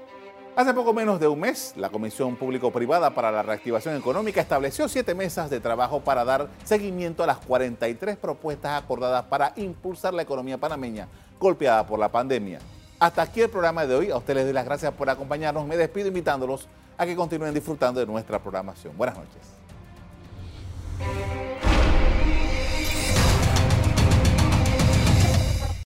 Hace 0.55 0.73
poco 0.73 0.93
menos 0.93 1.19
de 1.19 1.27
un 1.27 1.39
mes, 1.39 1.75
la 1.77 1.91
Comisión 1.91 2.35
Público-Privada 2.37 3.11
para 3.11 3.31
la 3.31 3.43
Reactivación 3.43 3.95
Económica 3.95 4.41
estableció 4.41 4.89
siete 4.89 5.13
mesas 5.13 5.51
de 5.51 5.59
trabajo 5.59 5.99
para 5.99 6.25
dar 6.25 6.49
seguimiento 6.63 7.23
a 7.23 7.27
las 7.27 7.37
43 7.37 8.17
propuestas 8.17 8.81
acordadas 8.81 9.25
para 9.25 9.53
impulsar 9.57 10.15
la 10.15 10.23
economía 10.23 10.57
panameña 10.57 11.07
golpeada 11.39 11.85
por 11.85 11.99
la 11.99 12.09
pandemia. 12.09 12.57
Hasta 12.97 13.21
aquí 13.21 13.41
el 13.41 13.49
programa 13.51 13.85
de 13.85 13.93
hoy. 13.93 14.09
A 14.09 14.17
ustedes 14.17 14.37
les 14.37 14.45
doy 14.45 14.53
las 14.53 14.65
gracias 14.65 14.91
por 14.93 15.07
acompañarnos. 15.07 15.67
Me 15.67 15.77
despido 15.77 16.07
invitándolos 16.07 16.67
a 16.97 17.05
que 17.05 17.15
continúen 17.15 17.53
disfrutando 17.53 17.99
de 17.99 18.05
nuestra 18.05 18.39
programación. 18.39 18.95
Buenas 18.97 19.17
noches. 19.17 19.55